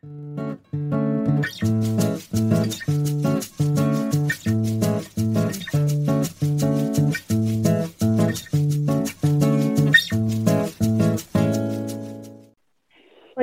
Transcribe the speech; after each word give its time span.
Oi, 0.00 0.06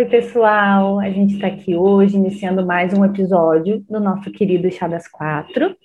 pessoal! 0.06 1.00
A 1.00 1.10
gente 1.10 1.36
está 1.36 1.48
aqui 1.48 1.76
hoje 1.76 2.16
iniciando 2.16 2.66
mais 2.66 2.94
um 2.94 3.04
episódio 3.04 3.84
do 3.90 4.00
nosso 4.00 4.32
querido 4.32 4.72
Chá 4.72 4.88
das 4.88 5.10
Quatro 5.10 5.76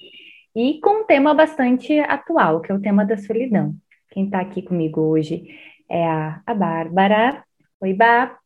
e 0.54 0.78
com 0.80 1.02
um 1.02 1.04
tema 1.04 1.34
bastante 1.34 1.98
atual, 1.98 2.60
que 2.60 2.70
é 2.70 2.74
o 2.76 2.80
tema 2.80 3.04
da 3.04 3.16
solidão. 3.16 3.74
Quem 4.10 4.26
está 4.26 4.40
aqui 4.40 4.62
comigo 4.62 5.00
hoje 5.00 5.48
é 5.88 6.06
a, 6.06 6.40
a 6.46 6.54
Bárbara. 6.54 7.42
Oi, 7.80 7.92
Bá! 7.92 8.38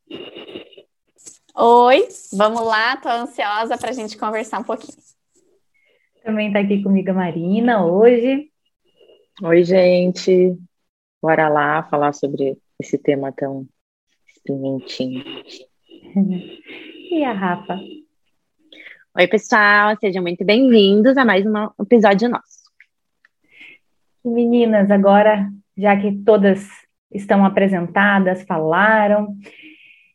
Oi, 1.57 2.09
vamos 2.33 2.63
lá, 2.63 2.97
tô 2.97 3.09
ansiosa 3.09 3.79
para 3.79 3.91
a 3.91 3.93
gente 3.93 4.19
conversar 4.19 4.59
um 4.59 4.65
pouquinho. 4.65 4.99
Também 6.25 6.49
está 6.49 6.59
aqui 6.59 6.83
comigo 6.83 7.13
a 7.13 7.15
Marina 7.15 7.87
hoje. 7.87 8.51
Oi, 9.41 9.63
gente. 9.63 10.59
Bora 11.23 11.49
lá 11.49 11.85
falar 11.85 12.13
sobre 12.13 12.59
esse 12.81 12.99
tema 12.99 13.31
tão 13.31 13.69
pimentinho. 14.45 15.23
e 17.13 17.23
a 17.23 17.33
Rafa? 17.33 17.79
Oi, 19.17 19.29
pessoal, 19.29 19.97
sejam 20.01 20.25
muito 20.25 20.45
bem-vindos 20.45 21.17
a 21.17 21.25
mais 21.25 21.47
um 21.47 21.71
episódio 21.81 22.29
nosso. 22.29 22.65
Meninas, 24.25 24.91
agora, 24.91 25.49
já 25.79 25.97
que 25.97 26.17
todas 26.25 26.69
estão 27.13 27.45
apresentadas, 27.45 28.43
falaram, 28.43 29.37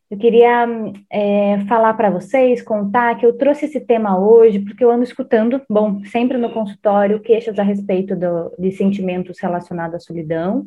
eu 0.10 0.18
queria 0.18 0.68
é, 1.10 1.60
falar 1.68 1.94
para 1.94 2.10
vocês, 2.10 2.64
contar 2.64 3.16
que 3.20 3.26
eu 3.26 3.38
trouxe 3.38 3.66
esse 3.66 3.80
tema 3.80 4.20
hoje 4.20 4.60
porque 4.60 4.84
eu 4.84 4.90
ando 4.90 5.04
escutando, 5.04 5.62
bom, 5.70 6.04
sempre 6.06 6.38
no 6.38 6.52
consultório, 6.52 7.20
queixas 7.20 7.60
a 7.60 7.64
respeito 7.64 8.16
do, 8.16 8.52
de 8.58 8.72
sentimentos 8.72 9.40
relacionados 9.40 9.96
à 9.96 10.00
solidão, 10.00 10.66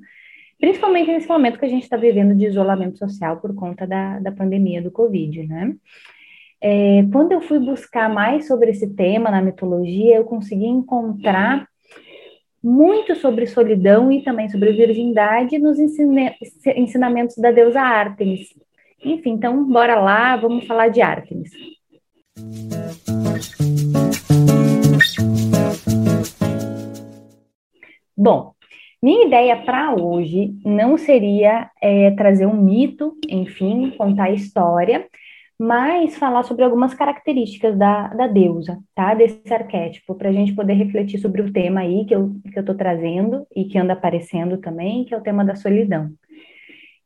principalmente 0.61 1.11
nesse 1.11 1.29
momento 1.29 1.59
que 1.59 1.65
a 1.65 1.69
gente 1.69 1.83
está 1.83 1.97
vivendo 1.97 2.37
de 2.37 2.47
isolamento 2.47 2.99
social 2.99 3.39
por 3.41 3.53
conta 3.53 3.85
da, 3.85 4.21
da 4.21 4.31
pandemia 4.31 4.81
do 4.81 4.93
Covid, 4.93 5.45
né? 5.49 5.75
É, 6.61 7.05
quando 7.11 7.33
eu 7.33 7.41
fui 7.41 7.59
buscar 7.59 8.09
mais 8.09 8.47
sobre 8.47 8.71
esse 8.71 8.95
tema 8.95 9.29
na 9.29 9.43
mitologia, 9.43 10.15
eu 10.15 10.25
consegui 10.25 10.67
encontrar 10.67 11.67
muito 12.63 13.17
sobre 13.17 13.49
solidão 13.49 14.13
e 14.13 14.23
também 14.23 14.49
sobre 14.49 14.71
virgindade 14.71 15.59
nos 15.59 15.81
ensinamentos 15.81 17.37
da 17.39 17.51
deusa 17.51 17.81
Ártemis, 17.81 18.55
enfim, 19.05 19.31
então 19.31 19.65
bora 19.65 19.97
lá, 20.01 20.37
vamos 20.37 20.67
falar 20.67 20.89
de 20.89 21.01
Artemis. 21.01 21.51
Bom, 28.17 28.53
minha 29.03 29.27
ideia 29.27 29.57
para 29.57 29.95
hoje 29.95 30.55
não 30.65 30.97
seria 30.97 31.69
é, 31.83 32.13
trazer 32.13 32.47
um 32.47 32.57
mito, 32.57 33.15
enfim, 33.29 33.91
contar 33.99 34.25
a 34.25 34.31
história, 34.31 35.07
mas 35.59 36.17
falar 36.17 36.45
sobre 36.45 36.65
algumas 36.65 36.95
características 36.95 37.77
da, 37.77 38.09
da 38.09 38.27
deusa, 38.27 38.79
tá? 38.95 39.15
Desse 39.15 39.53
arquétipo, 39.53 40.15
para 40.15 40.29
a 40.29 40.33
gente 40.33 40.55
poder 40.55 40.75
refletir 40.75 41.19
sobre 41.19 41.43
o 41.43 41.53
tema 41.53 41.81
aí 41.81 42.05
que 42.05 42.15
eu 42.15 42.33
estou 42.47 42.65
que 42.65 42.71
eu 42.71 42.77
trazendo 42.77 43.47
e 43.55 43.65
que 43.65 43.79
anda 43.79 43.93
aparecendo 43.93 44.59
também, 44.59 45.05
que 45.05 45.15
é 45.15 45.17
o 45.17 45.23
tema 45.23 45.45
da 45.45 45.57
solidão. 45.57 46.11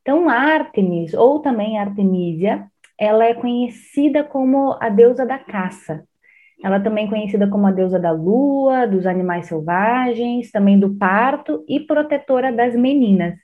Então, 0.07 0.29
Artemis, 0.29 1.15
ou 1.15 1.41
também 1.41 1.81
Artemisia, 1.81 2.65
ela 2.97 3.25
é 3.25 3.35
conhecida 3.35 4.23
como 4.23 4.77
a 4.81 4.89
deusa 4.89 5.27
da 5.27 5.37
caça. 5.37 6.05
Ela 6.63 6.79
também 6.79 7.07
é 7.07 7.09
conhecida 7.09 7.49
como 7.49 7.67
a 7.67 7.73
deusa 7.73 7.99
da 7.99 8.13
lua, 8.13 8.87
dos 8.87 9.05
animais 9.05 9.47
selvagens, 9.47 10.53
também 10.53 10.79
do 10.79 10.95
parto 10.95 11.65
e 11.69 11.81
protetora 11.81 12.53
das 12.53 12.77
meninas. 12.77 13.35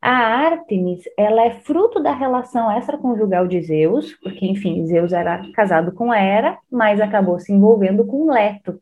A 0.00 0.16
Artemis, 0.46 1.02
ela 1.14 1.44
é 1.44 1.50
fruto 1.50 2.02
da 2.02 2.14
relação 2.14 2.74
extraconjugal 2.74 3.46
de 3.46 3.60
Zeus, 3.60 4.14
porque, 4.22 4.46
enfim, 4.46 4.86
Zeus 4.86 5.12
era 5.12 5.42
casado 5.52 5.92
com 5.92 6.10
Hera, 6.10 6.56
mas 6.72 7.02
acabou 7.02 7.38
se 7.38 7.52
envolvendo 7.52 8.06
com 8.06 8.30
Leto. 8.30 8.80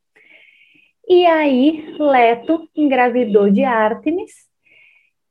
E 1.09 1.27
aí, 1.27 1.97
Leto 1.99 2.69
engravidou 2.77 3.51
de 3.51 3.65
Artemis, 3.65 4.54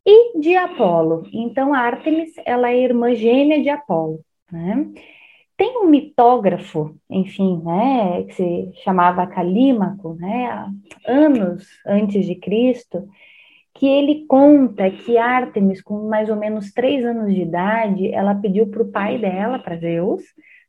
e 0.05 0.39
de 0.39 0.55
Apolo. 0.55 1.23
Então, 1.31 1.73
Ártemis, 1.73 2.33
ela 2.45 2.69
é 2.69 2.77
irmã 2.77 3.13
gêmea 3.13 3.61
de 3.61 3.69
Apolo, 3.69 4.19
né? 4.51 4.87
Tem 5.55 5.77
um 5.77 5.87
mitógrafo, 5.87 6.95
enfim, 7.09 7.61
né, 7.63 8.23
que 8.23 8.33
se 8.33 8.71
chamava 8.83 9.27
Calímaco, 9.27 10.15
né, 10.15 10.67
anos 11.07 11.67
antes 11.85 12.25
de 12.25 12.35
Cristo, 12.35 13.07
que 13.75 13.87
ele 13.87 14.25
conta 14.27 14.89
que 14.89 15.17
Ártemis, 15.17 15.81
com 15.81 16.07
mais 16.09 16.29
ou 16.29 16.35
menos 16.35 16.71
três 16.73 17.05
anos 17.05 17.33
de 17.33 17.41
idade, 17.41 18.11
ela 18.13 18.35
pediu 18.35 18.67
para 18.67 18.81
o 18.81 18.91
pai 18.91 19.17
dela, 19.19 19.59
para 19.59 19.77
Zeus, 19.77 20.23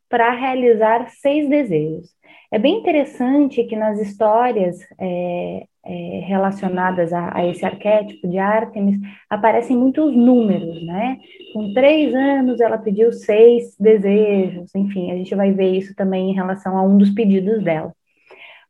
para 0.09 0.31
realizar 0.33 1.09
seis 1.11 1.49
desejos. 1.49 2.11
É 2.51 2.59
bem 2.59 2.79
interessante 2.79 3.65
que 3.65 3.77
nas 3.77 3.99
histórias 3.99 4.79
é, 4.99 5.67
é, 5.87 6.21
relacionadas 6.25 7.13
a, 7.13 7.37
a, 7.37 7.47
esse 7.47 7.65
arquétipo 7.65 8.27
de 8.27 8.39
Ártemis 8.39 8.97
aparecem 9.29 9.77
muitos 9.77 10.17
números, 10.17 10.85
né? 10.85 11.19
Com 11.53 11.73
três 11.75 12.15
anos 12.15 12.61
ela 12.61 12.79
pediu 12.79 13.13
seis 13.13 13.77
desejos, 13.79 14.75
enfim, 14.75 15.11
a 15.11 15.17
gente 15.17 15.35
vai 15.35 15.53
ver 15.53 15.77
isso 15.77 15.95
também 15.95 16.31
em 16.31 16.35
relação 16.35 16.77
a 16.77 16.83
um 16.83 16.97
dos 16.97 17.11
pedidos 17.11 17.63
dela. 17.63 17.95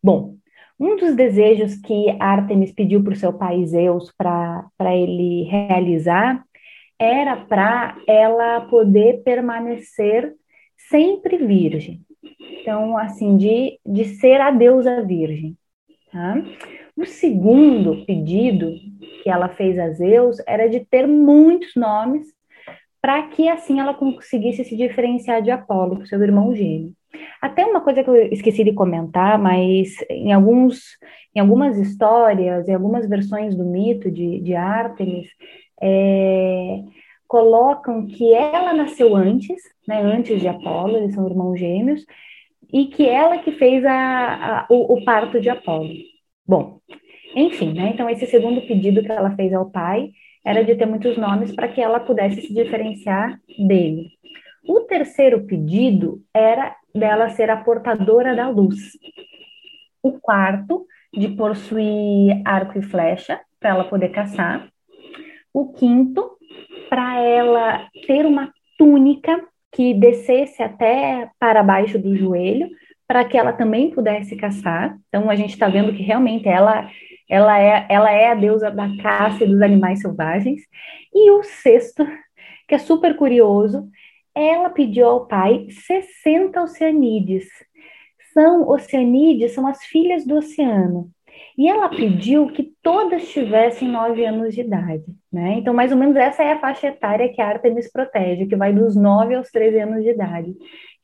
Bom, 0.02 0.34
um 0.78 0.96
dos 0.96 1.14
desejos 1.14 1.76
que 1.76 2.16
Ártemis 2.18 2.72
pediu 2.72 3.02
para 3.02 3.12
o 3.12 3.16
seu 3.16 3.32
pai 3.32 3.64
Zeus 3.64 4.12
para 4.16 4.94
ele 4.94 5.44
realizar 5.44 6.44
era 6.98 7.36
para 7.36 7.96
ela 8.08 8.62
poder 8.62 9.22
permanecer 9.22 10.34
sempre 10.88 11.38
virgem. 11.38 12.00
Então, 12.60 12.96
assim, 12.96 13.36
de, 13.36 13.78
de 13.86 14.04
ser 14.04 14.40
a 14.40 14.50
deusa 14.50 15.02
virgem. 15.02 15.56
Tá? 16.10 16.36
O 16.96 17.04
segundo 17.04 18.04
pedido 18.06 18.72
que 19.22 19.28
ela 19.28 19.48
fez 19.48 19.78
a 19.78 19.90
Zeus 19.90 20.36
era 20.46 20.68
de 20.68 20.80
ter 20.80 21.06
muitos 21.06 21.74
nomes 21.74 22.26
para 23.02 23.22
que 23.28 23.48
assim 23.48 23.80
ela 23.80 23.92
conseguisse 23.92 24.64
se 24.64 24.76
diferenciar 24.76 25.42
de 25.42 25.50
Apolo, 25.50 26.06
seu 26.06 26.22
irmão 26.22 26.54
gêmeo. 26.54 26.92
Até 27.40 27.64
uma 27.66 27.80
coisa 27.80 28.02
que 28.02 28.08
eu 28.08 28.16
esqueci 28.32 28.64
de 28.64 28.72
comentar, 28.72 29.38
mas 29.38 29.96
em 30.08 30.32
alguns 30.32 30.96
em 31.34 31.40
algumas 31.40 31.76
histórias, 31.76 32.68
em 32.68 32.74
algumas 32.74 33.08
versões 33.08 33.56
do 33.56 33.64
mito 33.64 34.10
de, 34.10 34.40
de 34.40 34.54
Ártemis, 34.54 35.26
é, 35.82 36.82
colocam 37.26 38.06
que 38.06 38.32
ela 38.32 38.72
nasceu 38.72 39.16
antes, 39.16 39.60
né, 39.86 40.00
antes 40.00 40.40
de 40.40 40.46
Apolo, 40.46 40.96
eles 40.96 41.14
são 41.14 41.28
irmãos 41.28 41.58
gêmeos, 41.58 42.06
e 42.72 42.86
que 42.86 43.08
ela 43.08 43.38
que 43.38 43.52
fez 43.52 43.84
a, 43.84 44.60
a 44.60 44.66
o, 44.70 44.94
o 44.94 45.04
parto 45.04 45.40
de 45.40 45.50
Apolo. 45.50 45.92
Bom, 46.46 46.80
enfim, 47.34 47.72
né? 47.72 47.90
Então, 47.92 48.08
esse 48.08 48.26
segundo 48.26 48.60
pedido 48.66 49.02
que 49.02 49.10
ela 49.10 49.34
fez 49.34 49.52
ao 49.52 49.70
pai 49.70 50.10
era 50.44 50.62
de 50.62 50.74
ter 50.74 50.86
muitos 50.86 51.16
nomes 51.16 51.54
para 51.54 51.68
que 51.68 51.80
ela 51.80 51.98
pudesse 52.00 52.42
se 52.42 52.54
diferenciar 52.54 53.40
dele. 53.58 54.10
O 54.66 54.80
terceiro 54.80 55.44
pedido 55.46 56.22
era 56.34 56.76
dela 56.94 57.30
ser 57.30 57.50
a 57.50 57.56
portadora 57.56 58.36
da 58.36 58.48
luz. 58.48 58.92
O 60.02 60.12
quarto, 60.12 60.86
de 61.12 61.28
possuir 61.28 62.42
arco 62.44 62.78
e 62.78 62.82
flecha, 62.82 63.40
para 63.58 63.70
ela 63.70 63.84
poder 63.84 64.10
caçar. 64.10 64.68
O 65.52 65.72
quinto, 65.72 66.30
para 66.88 67.20
ela 67.20 67.88
ter 68.06 68.26
uma 68.26 68.52
túnica 68.76 69.42
que 69.72 69.94
descesse 69.94 70.62
até 70.62 71.30
para 71.38 71.62
baixo 71.62 71.98
do 71.98 72.14
joelho, 72.16 72.68
para 73.06 73.24
que 73.24 73.36
ela 73.36 73.52
também 73.52 73.90
pudesse 73.90 74.36
caçar. 74.36 74.96
Então 75.08 75.30
a 75.30 75.36
gente 75.36 75.50
está 75.50 75.68
vendo 75.68 75.92
que 75.94 76.02
realmente 76.02 76.48
ela 76.48 76.90
ela 77.28 77.58
é, 77.58 77.86
ela 77.88 78.10
é 78.10 78.28
a 78.30 78.34
deusa 78.34 78.70
da 78.70 78.86
caça 78.98 79.44
e 79.44 79.48
dos 79.48 79.62
animais 79.62 80.00
selvagens. 80.00 80.60
E 81.12 81.30
o 81.30 81.42
sexto, 81.42 82.06
que 82.68 82.74
é 82.74 82.78
super 82.78 83.16
curioso, 83.16 83.88
ela 84.34 84.70
pediu 84.70 85.06
ao 85.06 85.26
pai 85.26 85.66
60 85.70 86.62
oceanídees. 86.62 87.46
São 88.32 88.68
oceanídees, 88.68 89.52
são 89.52 89.66
as 89.66 89.84
filhas 89.84 90.26
do 90.26 90.36
oceano. 90.36 91.10
E 91.56 91.68
ela 91.68 91.88
pediu 91.88 92.48
que 92.48 92.72
todas 92.82 93.28
tivessem 93.28 93.88
nove 93.88 94.24
anos 94.26 94.54
de 94.54 94.60
idade, 94.62 95.04
né? 95.32 95.54
Então, 95.58 95.72
mais 95.72 95.92
ou 95.92 95.98
menos 95.98 96.16
essa 96.16 96.42
é 96.42 96.52
a 96.52 96.58
faixa 96.58 96.88
etária 96.88 97.32
que 97.32 97.40
a 97.40 97.48
Artemis 97.48 97.90
protege, 97.92 98.46
que 98.46 98.56
vai 98.56 98.72
dos 98.72 98.96
nove 98.96 99.34
aos 99.34 99.50
13 99.50 99.78
anos 99.78 100.02
de 100.02 100.10
idade 100.10 100.54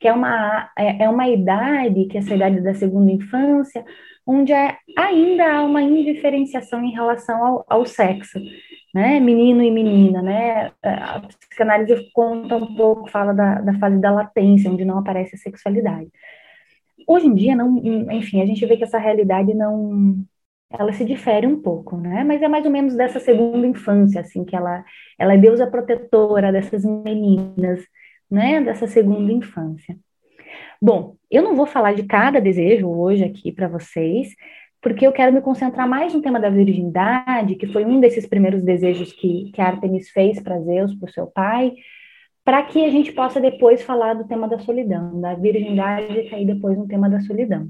que 0.00 0.08
é 0.08 0.12
uma, 0.12 0.70
é, 0.76 1.05
é 1.05 1.08
uma 1.08 1.29
idade, 1.29 2.06
que 2.06 2.17
é 2.17 2.20
essa 2.20 2.35
idade 2.35 2.62
da 2.62 2.75
segunda 2.75 3.12
infância, 3.12 3.85
onde 4.26 4.50
é, 4.50 4.79
ainda 4.97 5.58
há 5.58 5.62
uma 5.62 5.82
indiferenciação 5.82 6.82
em 6.82 6.91
relação 6.91 7.44
ao, 7.44 7.67
ao 7.69 7.87
sexo. 7.87 8.41
né? 8.94 9.20
Menino 9.20 9.62
e 9.62 9.70
menina, 9.70 10.23
né? 10.23 10.73
A 10.82 11.20
psicanálise 11.20 12.11
conta 12.14 12.56
um 12.56 12.75
pouco, 12.75 13.11
fala 13.11 13.35
da, 13.35 13.61
da 13.61 13.75
fase 13.75 14.00
da 14.00 14.11
latência, 14.11 14.70
onde 14.70 14.87
não 14.87 14.99
aparece 14.99 15.37
a 15.37 15.38
sexualidade. 15.38 16.11
Hoje 17.06 17.26
em 17.26 17.35
dia, 17.35 17.55
não, 17.55 17.76
enfim, 18.12 18.41
a 18.41 18.47
gente 18.47 18.64
vê 18.64 18.76
que 18.76 18.85
essa 18.85 18.99
realidade 18.99 19.52
não, 19.55 20.25
ela 20.70 20.93
se 20.93 21.05
difere 21.05 21.46
um 21.46 21.61
pouco, 21.61 21.96
né? 21.96 22.22
Mas 22.25 22.40
é 22.43 22.49
mais 22.49 22.64
ou 22.64 22.70
menos 22.70 22.94
dessa 22.94 23.19
segunda 23.19 23.67
infância, 23.67 24.20
assim, 24.20 24.44
que 24.44 24.55
ela, 24.55 24.84
ela 25.19 25.34
é 25.34 25.38
deusa 25.38 25.67
protetora 25.67 26.52
dessas 26.52 26.84
meninas, 26.84 27.84
né? 28.31 28.61
Dessa 28.61 28.87
segunda 28.87 29.32
infância. 29.32 29.99
Bom, 30.81 31.17
eu 31.31 31.43
não 31.43 31.56
vou 31.56 31.67
falar 31.67 31.94
de 31.94 32.05
cada 32.05 32.40
desejo 32.40 32.88
hoje 32.88 33.25
aqui 33.25 33.52
para 33.52 33.69
vocês, 33.69 34.28
porque 34.81 35.06
eu 35.06 35.12
quero 35.12 35.32
me 35.32 35.40
concentrar 35.40 35.88
mais 35.88 36.14
no 36.14 36.22
tema 36.22 36.40
da 36.40 36.49
virgindade, 36.49 37.56
que 37.56 37.66
foi 37.66 37.84
um 37.84 38.00
desses 38.00 38.26
primeiros 38.26 38.62
desejos 38.62 39.12
que, 39.12 39.50
que 39.52 39.61
Artemis 39.61 40.11
fez 40.11 40.40
para 40.40 40.61
Zeus, 40.61 40.94
para 40.94 41.08
o 41.08 41.12
seu 41.12 41.26
pai, 41.26 41.75
para 42.44 42.62
que 42.62 42.84
a 42.84 42.90
gente 42.90 43.12
possa 43.12 43.40
depois 43.40 43.82
falar 43.82 44.14
do 44.14 44.26
tema 44.26 44.49
da 44.49 44.58
solidão, 44.58 45.20
da 45.20 45.34
virgindade 45.34 46.19
e 46.19 46.31
cair 46.31 46.46
depois 46.46 46.78
no 46.78 46.88
tema 46.88 47.08
da 47.11 47.20
solidão. 47.20 47.69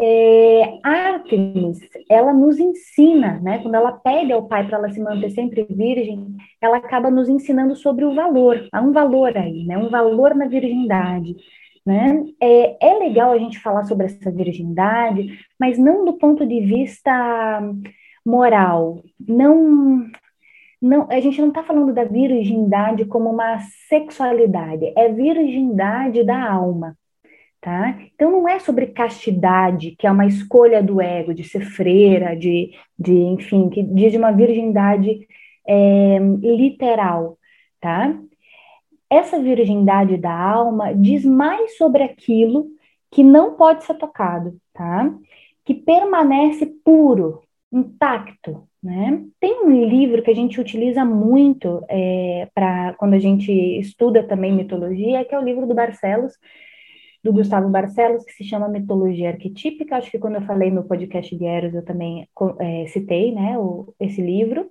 É, 0.00 0.78
Artemis, 0.82 1.80
ela 2.08 2.32
nos 2.32 2.58
ensina, 2.58 3.40
né? 3.40 3.58
Quando 3.58 3.74
ela 3.74 3.92
pede 3.92 4.32
ao 4.32 4.46
pai 4.46 4.66
para 4.66 4.78
ela 4.78 4.90
se 4.90 5.00
manter 5.00 5.30
sempre 5.30 5.66
virgem, 5.68 6.36
ela 6.60 6.76
acaba 6.76 7.10
nos 7.10 7.28
ensinando 7.28 7.74
sobre 7.74 8.04
o 8.04 8.14
valor. 8.14 8.68
Há 8.72 8.80
um 8.80 8.92
valor 8.92 9.36
aí, 9.36 9.64
né? 9.64 9.76
Um 9.76 9.90
valor 9.90 10.34
na 10.34 10.46
virgindade. 10.46 11.34
Né? 11.84 12.22
É, 12.40 12.86
é 12.86 12.98
legal 12.98 13.32
a 13.32 13.38
gente 13.38 13.58
falar 13.58 13.84
sobre 13.84 14.06
essa 14.06 14.30
virgindade, 14.30 15.38
mas 15.58 15.78
não 15.78 16.04
do 16.04 16.12
ponto 16.12 16.46
de 16.46 16.60
vista 16.60 17.62
moral. 18.24 19.02
Não, 19.18 20.06
não, 20.80 21.08
a 21.10 21.18
gente 21.18 21.40
não 21.40 21.48
está 21.48 21.62
falando 21.62 21.92
da 21.94 22.04
virgindade 22.04 23.06
como 23.06 23.30
uma 23.30 23.58
sexualidade, 23.88 24.92
é 24.96 25.08
virgindade 25.08 26.22
da 26.24 26.50
alma. 26.50 26.94
Tá? 27.60 27.98
Então 28.14 28.30
não 28.30 28.48
é 28.48 28.60
sobre 28.60 28.86
castidade, 28.86 29.96
que 29.98 30.06
é 30.06 30.10
uma 30.10 30.26
escolha 30.26 30.82
do 30.82 31.00
ego, 31.00 31.34
de 31.34 31.42
ser 31.42 31.62
freira, 31.62 32.36
de, 32.36 32.70
de 32.98 33.12
enfim, 33.12 33.68
que 33.68 33.82
diz 33.82 34.12
de 34.12 34.18
uma 34.18 34.30
virgindade 34.30 35.26
é, 35.66 36.18
literal, 36.40 37.36
tá? 37.80 38.16
essa 39.10 39.40
virgindade 39.40 40.16
da 40.16 40.32
alma 40.32 40.94
diz 40.94 41.24
mais 41.24 41.76
sobre 41.76 42.02
aquilo 42.02 42.66
que 43.10 43.22
não 43.22 43.54
pode 43.54 43.84
ser 43.84 43.94
tocado, 43.94 44.56
tá? 44.74 45.14
Que 45.64 45.74
permanece 45.74 46.66
puro, 46.84 47.42
intacto, 47.72 48.68
né? 48.82 49.24
Tem 49.40 49.64
um 49.64 49.70
livro 49.70 50.22
que 50.22 50.30
a 50.30 50.34
gente 50.34 50.60
utiliza 50.60 51.04
muito 51.04 51.82
é, 51.88 52.48
para 52.54 52.94
quando 52.94 53.14
a 53.14 53.18
gente 53.18 53.50
estuda 53.50 54.22
também 54.22 54.52
mitologia, 54.52 55.24
que 55.24 55.34
é 55.34 55.38
o 55.38 55.44
livro 55.44 55.66
do 55.66 55.74
Barcelos, 55.74 56.34
do 57.22 57.32
Gustavo 57.32 57.68
Barcelos, 57.68 58.24
que 58.24 58.32
se 58.32 58.44
chama 58.44 58.68
Mitologia 58.68 59.30
Arquetípica. 59.30 59.96
Acho 59.96 60.10
que 60.10 60.18
quando 60.18 60.36
eu 60.36 60.42
falei 60.42 60.70
no 60.70 60.84
podcast 60.84 61.34
de 61.36 61.44
Eros 61.44 61.74
eu 61.74 61.84
também 61.84 62.28
é, 62.60 62.86
citei, 62.88 63.32
né, 63.32 63.58
o, 63.58 63.94
esse 64.00 64.22
livro. 64.22 64.70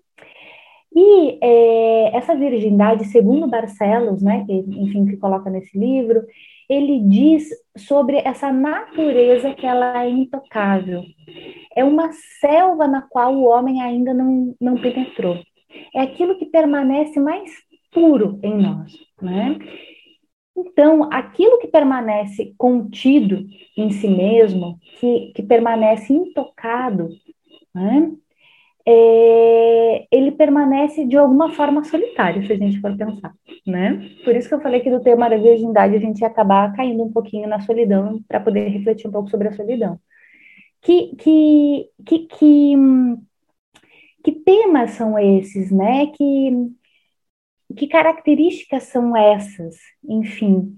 E 0.95 1.37
é, 1.43 2.17
essa 2.17 2.35
virgindade, 2.35 3.05
segundo 3.05 3.47
Barcelos, 3.47 4.21
né, 4.21 4.43
que, 4.45 4.53
enfim, 4.53 5.05
que 5.05 5.17
coloca 5.17 5.49
nesse 5.49 5.77
livro, 5.77 6.23
ele 6.69 6.99
diz 7.01 7.49
sobre 7.77 8.17
essa 8.17 8.51
natureza 8.51 9.53
que 9.53 9.65
ela 9.65 10.03
é 10.03 10.09
intocável. 10.09 11.03
É 11.75 11.83
uma 11.83 12.11
selva 12.39 12.87
na 12.87 13.01
qual 13.01 13.35
o 13.35 13.43
homem 13.43 13.81
ainda 13.81 14.13
não, 14.13 14.55
não 14.59 14.75
penetrou. 14.75 15.37
É 15.93 16.01
aquilo 16.01 16.37
que 16.37 16.45
permanece 16.45 17.19
mais 17.19 17.51
puro 17.91 18.39
em 18.43 18.57
nós, 18.57 18.93
né? 19.21 19.57
Então, 20.77 21.09
aquilo 21.11 21.57
que 21.57 21.67
permanece 21.67 22.53
contido 22.55 23.47
em 23.75 23.89
si 23.89 24.07
mesmo, 24.07 24.79
que, 24.99 25.31
que 25.33 25.41
permanece 25.41 26.13
intocado, 26.13 27.09
né? 27.73 28.11
é, 28.87 30.07
ele 30.11 30.31
permanece 30.33 31.03
de 31.03 31.17
alguma 31.17 31.51
forma 31.51 31.83
solitário, 31.83 32.45
se 32.45 32.53
a 32.53 32.57
gente 32.57 32.79
for 32.79 32.95
pensar, 32.95 33.33
né? 33.65 34.07
Por 34.23 34.35
isso 34.35 34.47
que 34.47 34.53
eu 34.53 34.61
falei 34.61 34.79
que 34.79 34.91
do 34.91 35.01
tema 35.01 35.27
da 35.27 35.35
virgindade 35.37 35.95
a 35.95 35.99
gente 35.99 36.21
ia 36.21 36.27
acabar 36.27 36.71
caindo 36.73 37.03
um 37.03 37.11
pouquinho 37.11 37.49
na 37.49 37.59
solidão 37.59 38.21
para 38.27 38.39
poder 38.39 38.69
refletir 38.69 39.07
um 39.07 39.11
pouco 39.11 39.31
sobre 39.31 39.47
a 39.47 39.53
solidão. 39.53 39.99
Que, 40.81 41.15
que, 41.17 41.89
que, 42.05 42.19
que, 42.27 42.75
que 44.23 44.31
temas 44.31 44.91
são 44.91 45.17
esses, 45.17 45.71
né? 45.71 46.07
Que, 46.07 46.51
que 47.75 47.87
características 47.87 48.83
são 48.83 49.15
essas? 49.15 49.75
Enfim, 50.07 50.75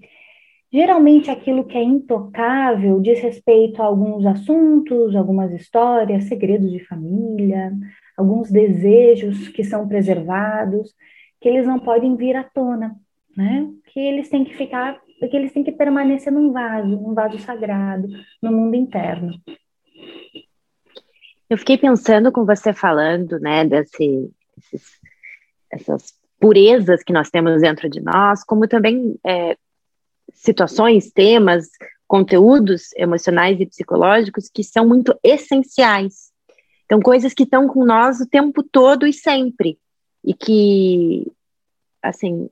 Geralmente, 0.72 1.28
aquilo 1.30 1.64
que 1.64 1.76
é 1.76 1.82
intocável 1.82 3.00
diz 3.00 3.20
respeito 3.20 3.82
a 3.82 3.86
alguns 3.86 4.24
assuntos, 4.24 5.16
algumas 5.16 5.50
histórias, 5.52 6.24
segredos 6.24 6.70
de 6.70 6.78
família, 6.84 7.72
alguns 8.16 8.52
desejos 8.52 9.48
que 9.48 9.64
são 9.64 9.88
preservados, 9.88 10.94
que 11.40 11.48
eles 11.48 11.66
não 11.66 11.80
podem 11.80 12.14
vir 12.14 12.36
à 12.36 12.44
tona, 12.44 12.94
né? 13.36 13.68
Que 13.86 13.98
eles 13.98 14.28
têm 14.28 14.44
que 14.44 14.54
ficar, 14.54 15.00
que 15.18 15.36
eles 15.36 15.52
têm 15.52 15.64
que 15.64 15.72
permanecer 15.72 16.32
num 16.32 16.52
vaso, 16.52 16.88
num 16.88 17.14
vaso 17.14 17.38
sagrado, 17.40 18.06
no 18.40 18.52
mundo 18.52 18.76
interno. 18.76 19.32
Eu 21.48 21.58
fiquei 21.58 21.76
pensando 21.76 22.30
com 22.30 22.46
você 22.46 22.72
falando, 22.72 23.40
né, 23.40 23.64
desse, 23.64 24.30
essas 25.68 26.19
purezas 26.40 27.02
que 27.02 27.12
nós 27.12 27.30
temos 27.30 27.60
dentro 27.60 27.88
de 27.88 28.00
nós, 28.00 28.42
como 28.42 28.66
também 28.66 29.16
é, 29.24 29.56
situações, 30.32 31.12
temas, 31.12 31.68
conteúdos 32.08 32.92
emocionais 32.96 33.60
e 33.60 33.66
psicológicos 33.66 34.50
que 34.52 34.64
são 34.64 34.88
muito 34.88 35.16
essenciais. 35.22 36.30
Então, 36.84 37.00
coisas 37.00 37.32
que 37.32 37.44
estão 37.44 37.68
com 37.68 37.84
nós 37.84 38.20
o 38.20 38.26
tempo 38.26 38.64
todo 38.64 39.06
e 39.06 39.12
sempre. 39.12 39.78
E 40.24 40.34
que, 40.34 41.30
assim, 42.02 42.50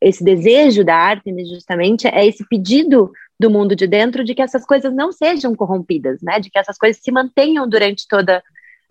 esse 0.00 0.22
desejo 0.22 0.84
da 0.84 0.94
arte, 0.94 1.32
justamente, 1.46 2.06
é 2.06 2.26
esse 2.26 2.46
pedido 2.46 3.10
do 3.40 3.48
mundo 3.48 3.74
de 3.74 3.86
dentro 3.86 4.22
de 4.24 4.34
que 4.34 4.42
essas 4.42 4.66
coisas 4.66 4.92
não 4.92 5.10
sejam 5.10 5.54
corrompidas, 5.54 6.20
né? 6.20 6.38
De 6.38 6.50
que 6.50 6.58
essas 6.58 6.76
coisas 6.76 7.02
se 7.02 7.10
mantenham 7.10 7.66
durante 7.68 8.06
toda 8.06 8.42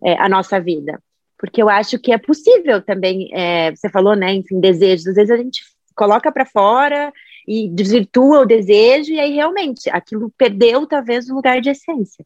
é, 0.03 0.13
a 0.13 0.27
nossa 0.27 0.59
vida. 0.59 1.00
Porque 1.38 1.62
eu 1.62 1.69
acho 1.69 2.00
que 2.00 2.12
é 2.12 2.18
possível 2.18 2.81
também, 2.81 3.30
é, 3.31 3.72
você 3.75 3.89
falou, 3.89 4.16
né, 4.16 4.34
enfim, 4.34 4.60
desejos, 4.60 5.07
às 5.07 5.16
vezes 5.16 5.31
a 5.31 5.38
gente 5.38 5.62
coloca 5.95 6.31
para 6.31 6.45
fora 6.45 7.12
e 7.48 7.69
desvirtua 7.69 8.42
o 8.42 8.45
desejo, 8.45 9.12
e 9.12 9.19
aí 9.19 9.34
realmente 9.34 9.89
aquilo 9.89 10.31
perdeu 10.38 10.86
talvez 10.86 11.29
o 11.29 11.36
lugar 11.36 11.62
de 11.62 11.70
essência. 11.70 12.25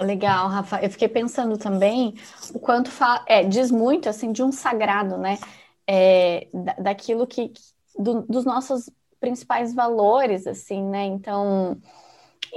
Legal, 0.00 0.48
Rafa. 0.48 0.80
Eu 0.80 0.90
fiquei 0.90 1.08
pensando 1.08 1.58
também 1.58 2.14
o 2.54 2.58
quanto 2.58 2.90
é, 3.26 3.42
diz 3.42 3.70
muito 3.70 4.08
assim 4.08 4.30
de 4.30 4.42
um 4.42 4.52
sagrado, 4.52 5.18
né? 5.18 5.38
É, 5.86 6.46
daquilo 6.78 7.26
que 7.26 7.52
do, 7.98 8.22
dos 8.22 8.44
nossos 8.44 8.88
principais 9.18 9.74
valores, 9.74 10.46
assim, 10.46 10.84
né? 10.84 11.04
Então, 11.04 11.76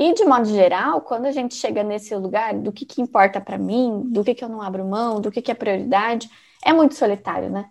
e 0.10 0.13
de 0.13 0.25
modo 0.25 0.46
geral, 0.46 1.01
quando 1.01 1.25
a 1.25 1.31
gente 1.31 1.55
chega 1.55 1.84
nesse 1.84 2.15
lugar 2.15 2.53
do 2.53 2.72
que, 2.72 2.86
que 2.86 3.01
importa 3.01 3.39
para 3.39 3.58
mim, 3.58 4.03
do 4.08 4.24
que, 4.24 4.34
que 4.34 4.43
eu 4.43 4.50
não 4.50 4.62
abro 4.62 4.86
mão, 4.86 5.22
do 5.22 5.31
que, 5.31 5.41
que 5.41 5.51
é 5.51 5.55
prioridade, 5.55 6.29
é 6.65 6.74
muito 6.74 6.96
solitário, 6.96 7.50
né? 7.50 7.70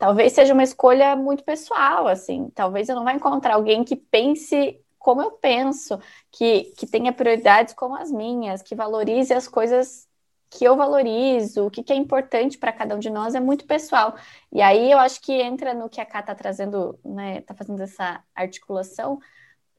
talvez 0.00 0.32
seja 0.32 0.54
uma 0.54 0.62
escolha 0.62 1.14
muito 1.14 1.44
pessoal, 1.44 2.08
assim. 2.08 2.50
Talvez 2.54 2.88
eu 2.88 2.96
não 2.96 3.04
vá 3.04 3.12
encontrar 3.12 3.54
alguém 3.54 3.84
que 3.84 3.94
pense 3.94 4.82
como 4.98 5.22
eu 5.22 5.30
penso, 5.30 5.98
que, 6.32 6.72
que 6.76 6.86
tenha 6.86 7.12
prioridades 7.12 7.74
como 7.74 7.94
as 7.96 8.10
minhas, 8.10 8.62
que 8.62 8.74
valorize 8.74 9.32
as 9.32 9.46
coisas 9.46 10.08
que 10.50 10.64
eu 10.64 10.76
valorizo, 10.76 11.66
o 11.66 11.70
que, 11.70 11.82
que 11.82 11.92
é 11.92 11.96
importante 11.96 12.58
para 12.58 12.72
cada 12.72 12.96
um 12.96 12.98
de 12.98 13.08
nós 13.08 13.34
é 13.34 13.40
muito 13.40 13.66
pessoal. 13.66 14.16
E 14.52 14.60
aí 14.60 14.90
eu 14.90 14.98
acho 14.98 15.20
que 15.20 15.32
entra 15.32 15.74
no 15.74 15.88
que 15.88 16.00
a 16.00 16.06
Ká 16.06 16.20
está 16.20 16.34
trazendo, 16.34 16.98
né, 17.04 17.38
está 17.38 17.54
fazendo 17.54 17.82
essa 17.82 18.22
articulação, 18.34 19.20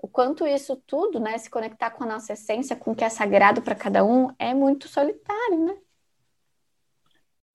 o 0.01 0.07
quanto 0.07 0.47
isso 0.47 0.75
tudo, 0.87 1.19
né, 1.19 1.37
se 1.37 1.49
conectar 1.49 1.91
com 1.91 2.03
a 2.03 2.07
nossa 2.07 2.33
essência, 2.33 2.75
com 2.75 2.91
o 2.91 2.95
que 2.95 3.03
é 3.03 3.09
sagrado 3.09 3.61
para 3.61 3.75
cada 3.75 4.03
um, 4.03 4.29
é 4.39 4.53
muito 4.53 4.87
solitário, 4.87 5.65
né? 5.65 5.75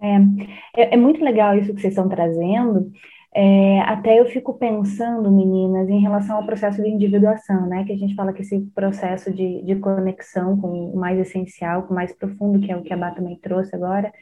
É, 0.00 0.82
é, 0.82 0.94
é 0.94 0.96
muito 0.96 1.24
legal 1.24 1.56
isso 1.56 1.74
que 1.74 1.80
vocês 1.80 1.92
estão 1.92 2.08
trazendo. 2.08 2.92
É, 3.34 3.80
até 3.80 4.18
eu 4.20 4.26
fico 4.26 4.54
pensando, 4.54 5.30
meninas, 5.30 5.88
em 5.88 6.00
relação 6.00 6.36
ao 6.36 6.46
processo 6.46 6.82
de 6.82 6.88
individuação, 6.88 7.66
né? 7.66 7.84
Que 7.84 7.92
a 7.92 7.96
gente 7.96 8.14
fala 8.14 8.32
que 8.32 8.42
esse 8.42 8.58
processo 8.74 9.32
de, 9.32 9.62
de 9.62 9.76
conexão 9.76 10.58
com 10.58 10.92
o 10.92 10.96
mais 10.96 11.18
essencial, 11.18 11.82
com 11.82 11.92
o 11.92 11.96
mais 11.96 12.14
profundo, 12.14 12.60
que 12.60 12.70
é 12.70 12.76
o 12.76 12.82
que 12.82 12.92
a 12.92 12.96
Bá 12.96 13.10
também 13.10 13.36
trouxe 13.36 13.74
agora, 13.74 14.12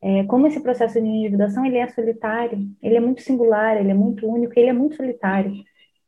é, 0.00 0.24
como 0.24 0.46
esse 0.46 0.60
processo 0.60 1.00
de 1.00 1.06
individuação 1.06 1.64
ele 1.64 1.78
é 1.78 1.88
solitário, 1.88 2.58
ele 2.82 2.96
é 2.96 3.00
muito 3.00 3.22
singular, 3.22 3.76
ele 3.76 3.92
é 3.92 3.94
muito 3.94 4.26
único, 4.26 4.52
ele 4.56 4.68
é 4.68 4.72
muito 4.72 4.96
solitário. 4.96 5.52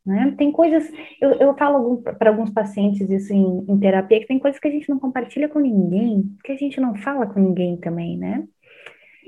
Né? 0.05 0.35
Tem 0.37 0.53
coisas, 0.53 0.91
eu, 1.19 1.31
eu 1.33 1.57
falo 1.57 2.03
para 2.03 2.29
alguns 2.29 2.51
pacientes 2.51 3.09
isso 3.09 3.33
em, 3.33 3.65
em 3.67 3.79
terapia, 3.79 4.21
que 4.21 4.27
tem 4.27 4.39
coisas 4.39 4.61
que 4.61 4.69
a 4.69 4.71
gente 4.71 4.89
não 4.89 4.99
compartilha 4.99 5.49
com 5.49 5.59
ninguém, 5.59 6.37
que 6.45 6.53
a 6.53 6.57
gente 6.57 6.79
não 6.79 6.95
fala 6.95 7.27
com 7.27 7.41
ninguém 7.41 7.79
também, 7.79 8.19
né? 8.19 8.47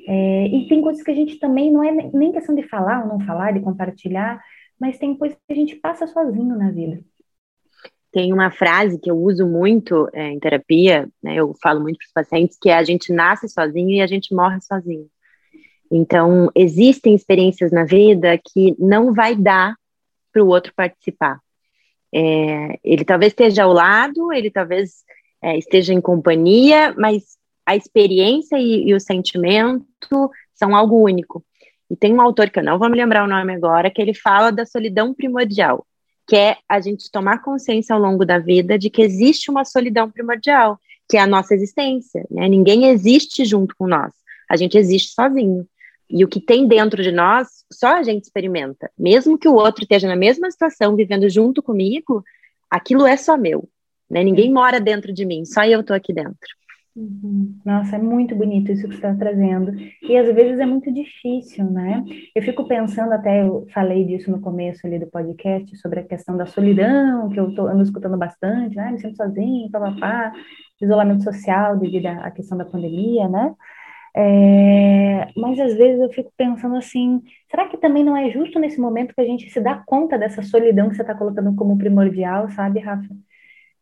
É, 0.07 0.47
e 0.47 0.69
tem 0.69 0.83
coisas 0.83 1.03
que 1.03 1.11
a 1.11 1.15
gente 1.15 1.39
também 1.39 1.73
não 1.73 1.83
é 1.83 1.91
nem 2.13 2.31
questão 2.31 2.55
de 2.55 2.63
falar 2.63 3.03
ou 3.03 3.09
não 3.09 3.27
falar, 3.27 3.53
de 3.53 3.61
compartilhar, 3.61 4.41
mas 4.79 4.99
tem 4.99 5.17
coisas 5.17 5.37
que 5.37 5.53
a 5.53 5.57
gente 5.57 5.77
passa 5.77 6.07
sozinho 6.07 6.55
na 6.57 6.71
vida. 6.71 7.01
Tem 8.13 8.33
uma 8.33 8.51
frase 8.51 9.01
que 9.01 9.11
eu 9.11 9.17
uso 9.17 9.47
muito 9.47 10.09
é, 10.13 10.29
em 10.31 10.39
terapia, 10.39 11.09
né, 11.23 11.37
eu 11.37 11.55
falo 11.63 11.81
muito 11.81 11.99
para 11.99 12.07
os 12.07 12.13
pacientes, 12.13 12.59
que 12.61 12.69
é 12.69 12.75
a 12.75 12.85
gente 12.85 13.13
nasce 13.13 13.49
sozinho 13.49 13.91
e 13.91 14.01
a 14.01 14.07
gente 14.07 14.35
morre 14.35 14.61
sozinho. 14.61 15.07
Então, 15.91 16.51
existem 16.55 17.15
experiências 17.15 17.73
na 17.73 17.85
vida 17.85 18.39
que 18.39 18.77
não 18.79 19.15
vai 19.15 19.35
dar 19.35 19.75
para 20.37 20.45
o 20.45 20.49
outro 20.49 20.73
participar. 20.77 21.41
É, 22.15 22.79
ele 22.85 23.05
talvez 23.07 23.33
esteja 23.33 23.65
ao 23.65 23.73
lado, 23.73 24.33
ele 24.33 24.51
talvez 24.51 25.03
é, 25.43 25.57
esteja 25.57 25.95
em 25.95 26.01
companhia, 26.01 26.95
mas 26.97 27.39
a 27.65 27.75
experiência 27.75 28.59
e, 28.59 28.89
e, 28.89 28.95
o 28.95 29.01
sentimento 29.01 30.31
são 30.55 30.77
algo 30.77 31.03
único. 31.03 31.43
E 31.91 31.97
tem 31.97 32.13
um 32.13 32.21
autor 32.21 32.51
que 32.51 32.59
eu 32.59 32.65
não 32.65 32.79
vou 32.79 32.91
me 32.91 32.97
lembrar 32.97 33.25
o 33.25 33.29
nome 33.29 33.55
agora, 33.55 33.91
que 33.91 34.01
ele 34.01 34.13
fala 34.13 34.53
da 34.53 34.67
solidão 34.67 35.15
primordial, 35.15 35.87
que 36.29 36.37
é 36.37 36.57
a 36.69 36.81
gente 36.81 37.11
tomar 37.11 37.43
consciência 37.43 37.95
ao 37.95 38.01
longo 38.01 38.25
da 38.25 38.39
vida 38.39 38.79
de 38.79 38.91
que 38.91 39.01
existe 39.01 39.51
uma 39.51 39.65
solidão 39.65 40.11
primordial, 40.11 40.79
que 41.09 41.17
é 41.17 41.21
a 41.21 41.27
nossa 41.27 41.55
existência. 41.55 42.27
Né? 42.31 42.47
Ninguém 42.47 42.89
existe 42.89 43.45
junto 43.45 43.75
com 43.77 43.87
nós, 43.87 44.13
a 44.51 44.57
gente 44.57 44.77
existe 44.77 45.15
sozinho. 45.15 45.67
E 46.09 46.25
o 46.25 46.29
que 46.29 46.41
tem 46.41 46.67
dentro 46.67 47.03
de 47.03 47.11
nós, 47.11 47.65
só 47.73 47.97
a 47.97 48.03
gente 48.03 48.25
experimenta. 48.25 48.91
Mesmo 48.99 49.39
que 49.39 49.49
o 49.49 49.55
outro 49.55 49.83
esteja 49.83 50.07
na 50.07 50.17
mesma 50.17 50.51
situação, 50.51 50.97
vivendo 50.97 51.29
junto 51.29 51.63
comigo, 51.63 52.23
aquilo 52.71 53.07
é 53.07 53.17
só 53.17 53.37
meu. 53.37 53.69
Né? 54.09 54.23
Ninguém 54.23 54.53
mora 54.53 54.81
dentro 54.81 55.13
de 55.13 55.25
mim, 55.25 55.45
só 55.45 55.65
eu 55.65 55.81
estou 55.81 55.97
aqui 55.97 56.13
dentro. 56.13 56.57
Uhum. 56.97 57.59
Nossa, 57.63 57.97
é 57.97 57.99
muito 57.99 58.35
bonito 58.35 58.73
isso 58.73 58.89
que 58.89 58.95
você 58.95 59.07
está 59.07 59.15
trazendo. 59.15 59.71
E 60.03 60.17
às 60.17 60.35
vezes 60.35 60.59
é 60.59 60.65
muito 60.65 60.91
difícil, 60.91 61.65
né? 61.71 62.03
Eu 62.35 62.43
fico 62.43 62.67
pensando, 62.67 63.13
até 63.13 63.43
eu 63.43 63.67
falei 63.75 64.03
disso 64.05 64.31
no 64.31 64.41
começo 64.41 64.87
ali 64.87 64.99
do 64.99 65.07
podcast, 65.07 65.77
sobre 65.77 66.01
a 66.01 66.05
questão 66.05 66.39
da 66.39 66.47
solidão, 66.47 67.29
que 67.29 67.39
eu 67.39 67.55
tô, 67.55 67.67
ando 67.67 67.83
escutando 67.83 68.17
bastante, 68.17 68.77
né? 68.77 68.93
Me 68.93 68.99
sinto 68.99 69.15
sozinho, 69.15 69.71
papapá, 69.71 70.33
isolamento 70.81 71.23
social 71.23 71.77
devido 71.77 72.07
à 72.07 72.31
questão 72.31 72.57
da 72.57 72.65
pandemia, 72.65 73.29
né? 73.29 73.55
É, 74.17 75.29
mas 75.37 75.61
às 75.61 75.75
vezes 75.75 76.01
eu 76.01 76.11
fico 76.11 76.33
pensando 76.37 76.77
assim, 76.77 77.23
será 77.51 77.69
que 77.69 77.77
também 77.77 78.03
não 78.03 78.17
é 78.17 78.31
justo 78.31 78.59
nesse 78.59 78.81
momento 78.81 79.15
que 79.15 79.21
a 79.21 79.27
gente 79.27 79.51
se 79.51 79.61
dá 79.61 79.83
conta 79.87 80.19
dessa 80.19 80.43
solidão 80.43 80.89
que 80.89 80.97
você 80.97 81.03
está 81.03 81.15
colocando 81.15 81.55
como 81.55 81.77
primordial, 81.79 82.49
sabe, 82.51 82.81
Rafa? 82.81 83.09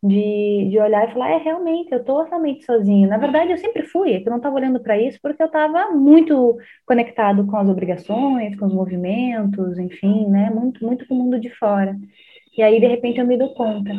de, 0.05 0.69
de 0.71 0.79
olhar 0.79 1.09
e 1.09 1.13
falar, 1.13 1.31
é, 1.31 1.39
realmente, 1.39 1.91
eu 1.91 2.01
estou 2.01 2.23
realmente 2.25 2.65
sozinho. 2.65 3.09
Na 3.09 3.17
verdade, 3.17 3.53
eu 3.53 3.59
sempre 3.59 3.83
fui, 3.85 4.13
é 4.13 4.21
que 4.21 4.29
eu 4.29 4.31
não 4.31 4.37
estava 4.37 4.57
olhando 4.57 4.79
para 4.81 4.99
isso 5.01 5.19
porque 5.23 5.43
eu 5.43 5.47
estava 5.47 5.93
muito 5.93 6.59
conectado 6.87 7.47
com 7.47 7.57
as 7.57 7.69
obrigações, 7.69 8.55
com 8.59 8.67
os 8.67 8.75
movimentos, 8.75 9.79
enfim, 9.79 10.27
né, 10.29 10.51
muito, 10.51 10.85
muito 10.85 11.07
com 11.09 11.15
o 11.15 11.19
mundo 11.19 11.41
de 11.41 11.49
fora. 11.51 11.97
E 12.57 12.63
aí, 12.63 12.79
de 12.81 12.87
repente, 12.87 13.19
eu 13.19 13.27
me 13.27 13.39
dou 13.39 13.55
conta. 13.55 13.93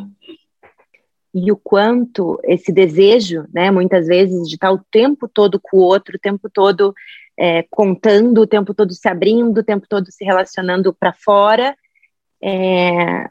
E 1.37 1.51
o 1.51 1.57
quanto 1.57 2.39
esse 2.45 2.71
desejo, 2.71 3.45
né, 3.53 3.69
muitas 3.69 4.07
vezes, 4.07 4.47
de 4.47 4.55
estar 4.55 4.71
o 4.71 4.79
tempo 4.89 5.27
todo 5.27 5.59
com 5.61 5.77
o 5.77 5.81
outro, 5.81 6.15
o 6.15 6.19
tempo 6.19 6.49
todo 6.49 6.93
é, 7.37 7.63
contando, 7.69 8.39
o 8.39 8.47
tempo 8.47 8.73
todo 8.73 8.93
se 8.93 9.09
abrindo, 9.09 9.57
o 9.57 9.63
tempo 9.63 9.85
todo 9.85 10.09
se 10.09 10.23
relacionando 10.23 10.93
para 10.93 11.11
fora, 11.11 11.75
é, 12.41 13.27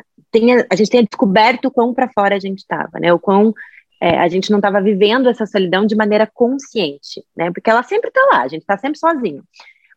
a 0.70 0.76
gente 0.76 0.90
tenha 0.90 1.04
descoberto 1.04 1.66
o 1.66 1.70
quão 1.70 1.94
para 1.94 2.10
fora 2.10 2.36
a 2.36 2.38
gente 2.38 2.58
estava, 2.58 2.98
né? 3.00 3.10
O 3.10 3.18
quão 3.18 3.54
é, 3.98 4.18
a 4.18 4.28
gente 4.28 4.50
não 4.50 4.58
estava 4.58 4.82
vivendo 4.82 5.30
essa 5.30 5.46
solidão 5.46 5.86
de 5.86 5.96
maneira 5.96 6.30
consciente, 6.30 7.24
né? 7.34 7.50
Porque 7.52 7.70
ela 7.70 7.82
sempre 7.82 8.08
está 8.08 8.20
lá, 8.32 8.42
a 8.42 8.48
gente 8.48 8.62
está 8.62 8.76
sempre 8.76 8.98
sozinho, 8.98 9.42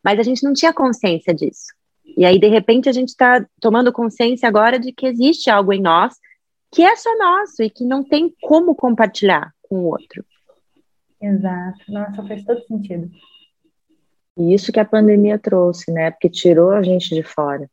mas 0.02 0.18
a 0.18 0.22
gente 0.22 0.42
não 0.42 0.54
tinha 0.54 0.72
consciência 0.72 1.34
disso. 1.34 1.66
E 2.16 2.24
aí, 2.24 2.38
de 2.38 2.48
repente, 2.48 2.88
a 2.88 2.92
gente 2.92 3.10
está 3.10 3.44
tomando 3.60 3.92
consciência 3.92 4.48
agora 4.48 4.78
de 4.78 4.92
que 4.92 5.06
existe 5.06 5.50
algo 5.50 5.74
em 5.74 5.82
nós 5.82 6.14
que 6.70 6.82
é 6.82 6.96
só 6.96 7.16
nosso 7.16 7.62
e 7.62 7.70
que 7.70 7.84
não 7.84 8.04
tem 8.04 8.34
como 8.42 8.74
compartilhar 8.74 9.52
com 9.62 9.76
o 9.76 9.84
outro. 9.86 10.24
Exato. 11.20 11.80
Nossa, 11.88 12.26
faz 12.26 12.44
todo 12.44 12.64
sentido. 12.66 13.10
E 14.36 14.54
isso 14.54 14.72
que 14.72 14.78
a 14.78 14.84
pandemia 14.84 15.38
trouxe, 15.38 15.90
né? 15.90 16.10
Porque 16.10 16.28
tirou 16.28 16.70
a 16.70 16.82
gente 16.82 17.14
de 17.14 17.22
fora 17.22 17.68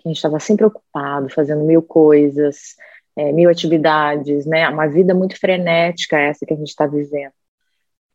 que 0.00 0.08
a 0.08 0.10
gente 0.10 0.16
estava 0.16 0.40
sempre 0.40 0.64
ocupado, 0.64 1.28
fazendo 1.28 1.62
mil 1.62 1.82
coisas, 1.82 2.74
é, 3.14 3.32
mil 3.32 3.50
atividades, 3.50 4.46
né? 4.46 4.68
Uma 4.68 4.86
vida 4.86 5.14
muito 5.14 5.38
frenética 5.38 6.18
essa 6.18 6.46
que 6.46 6.54
a 6.54 6.56
gente 6.56 6.68
está 6.68 6.86
vivendo, 6.86 7.32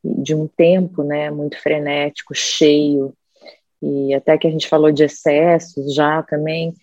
de 0.04 0.34
um 0.34 0.48
tempo, 0.48 1.04
né? 1.04 1.30
Muito 1.30 1.62
frenético, 1.62 2.34
cheio, 2.34 3.14
e 3.82 4.14
até 4.14 4.38
que 4.38 4.48
a 4.48 4.52
gente 4.52 4.68
falou 4.68 4.92
de 4.92 5.04
excessos 5.04 5.94
já 5.94 6.24
também. 6.24 6.74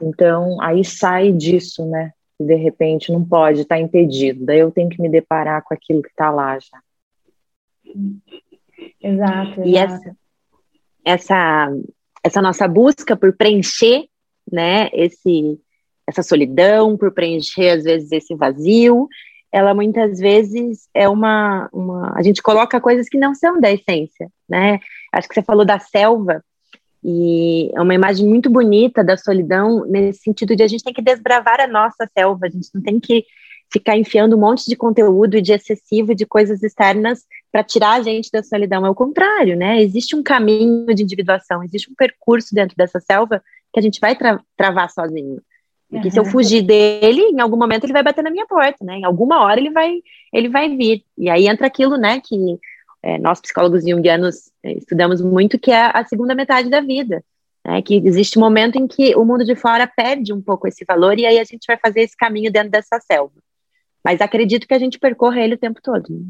Então, 0.00 0.60
aí 0.60 0.84
sai 0.84 1.32
disso, 1.32 1.84
né? 1.86 2.12
E 2.42 2.46
de 2.46 2.54
repente 2.54 3.12
não 3.12 3.24
pode, 3.24 3.62
está 3.62 3.78
impedido. 3.78 4.44
Daí 4.44 4.58
eu 4.58 4.70
tenho 4.70 4.88
que 4.88 5.00
me 5.00 5.08
deparar 5.08 5.62
com 5.62 5.72
aquilo 5.72 6.02
que 6.02 6.08
está 6.08 6.30
lá 6.30 6.58
já. 6.58 6.80
Exato, 9.00 9.60
exato. 9.60 9.68
E 9.68 9.76
essa, 9.76 10.16
essa, 11.04 11.72
essa 12.22 12.42
nossa 12.42 12.66
busca 12.66 13.16
por 13.16 13.36
preencher 13.36 14.06
né, 14.50 14.88
esse, 14.92 15.60
essa 16.06 16.22
solidão, 16.22 16.96
por 16.96 17.12
preencher 17.12 17.70
às 17.70 17.84
vezes 17.84 18.10
esse 18.12 18.34
vazio, 18.34 19.08
ela 19.50 19.74
muitas 19.74 20.18
vezes 20.18 20.88
é 20.94 21.08
uma, 21.08 21.68
uma, 21.72 22.12
a 22.16 22.22
gente 22.22 22.42
coloca 22.42 22.80
coisas 22.80 23.08
que 23.08 23.18
não 23.18 23.34
são 23.34 23.60
da 23.60 23.70
essência, 23.70 24.30
né? 24.48 24.80
Acho 25.12 25.28
que 25.28 25.34
você 25.34 25.42
falou 25.42 25.64
da 25.64 25.78
selva 25.78 26.42
e 27.04 27.70
é 27.74 27.80
uma 27.80 27.94
imagem 27.94 28.26
muito 28.26 28.48
bonita 28.48 29.02
da 29.02 29.16
solidão 29.16 29.84
nesse 29.86 30.20
sentido 30.20 30.54
de 30.54 30.62
a 30.62 30.68
gente 30.68 30.84
tem 30.84 30.92
que 30.92 31.02
desbravar 31.02 31.60
a 31.60 31.66
nossa 31.66 32.08
selva, 32.16 32.46
a 32.46 32.50
gente 32.50 32.68
não 32.72 32.82
tem 32.82 33.00
que 33.00 33.24
ficar 33.72 33.96
enfiando 33.96 34.36
um 34.36 34.40
monte 34.40 34.68
de 34.68 34.76
conteúdo 34.76 35.36
e 35.36 35.42
de 35.42 35.52
excessivo 35.52 36.14
de 36.14 36.26
coisas 36.26 36.62
externas 36.62 37.24
para 37.50 37.64
tirar 37.64 37.94
a 37.94 38.02
gente 38.02 38.30
da 38.30 38.42
solidão. 38.42 38.84
É 38.84 38.90
o 38.90 38.94
contrário, 38.94 39.56
né? 39.56 39.80
Existe 39.82 40.14
um 40.14 40.22
caminho 40.22 40.86
de 40.94 41.02
individuação, 41.02 41.64
existe 41.64 41.90
um 41.90 41.94
percurso 41.94 42.54
dentro 42.54 42.76
dessa 42.76 43.00
selva 43.00 43.42
que 43.72 43.80
a 43.80 43.82
gente 43.82 43.98
vai 43.98 44.14
tra 44.14 44.40
travar 44.56 44.90
sozinho. 44.90 45.40
Porque 45.90 46.08
uhum. 46.08 46.12
se 46.12 46.20
eu 46.20 46.24
fugir 46.24 46.62
dele, 46.62 47.22
em 47.22 47.40
algum 47.40 47.56
momento 47.56 47.84
ele 47.84 47.92
vai 47.92 48.02
bater 48.02 48.22
na 48.22 48.30
minha 48.30 48.46
porta, 48.46 48.84
né? 48.84 48.98
Em 48.98 49.04
alguma 49.04 49.42
hora 49.42 49.58
ele 49.58 49.70
vai, 49.70 50.00
ele 50.32 50.48
vai 50.48 50.74
vir. 50.74 51.02
E 51.16 51.28
aí 51.30 51.46
entra 51.46 51.66
aquilo, 51.66 51.96
né, 51.96 52.20
que 52.20 52.36
é, 53.02 53.18
nós 53.18 53.40
psicólogos 53.40 53.84
junguianos 53.84 54.50
é, 54.62 54.72
estudamos 54.72 55.20
muito, 55.20 55.58
que 55.58 55.70
é 55.70 55.90
a 55.92 56.04
segunda 56.04 56.34
metade 56.34 56.70
da 56.70 56.80
vida. 56.80 57.22
Né, 57.64 57.80
que 57.80 57.94
existe 57.94 58.36
um 58.38 58.42
momento 58.42 58.76
em 58.76 58.88
que 58.88 59.14
o 59.14 59.24
mundo 59.24 59.44
de 59.44 59.54
fora 59.54 59.86
perde 59.86 60.32
um 60.32 60.42
pouco 60.42 60.66
esse 60.66 60.84
valor 60.84 61.16
e 61.16 61.24
aí 61.24 61.38
a 61.38 61.44
gente 61.44 61.64
vai 61.64 61.76
fazer 61.76 62.00
esse 62.00 62.16
caminho 62.16 62.50
dentro 62.50 62.70
dessa 62.70 62.98
selva. 63.00 63.34
Mas 64.04 64.20
acredito 64.20 64.66
que 64.66 64.74
a 64.74 64.78
gente 64.80 64.98
percorra 64.98 65.40
ele 65.40 65.54
o 65.54 65.58
tempo 65.58 65.80
todo. 65.80 66.08
Né? 66.10 66.24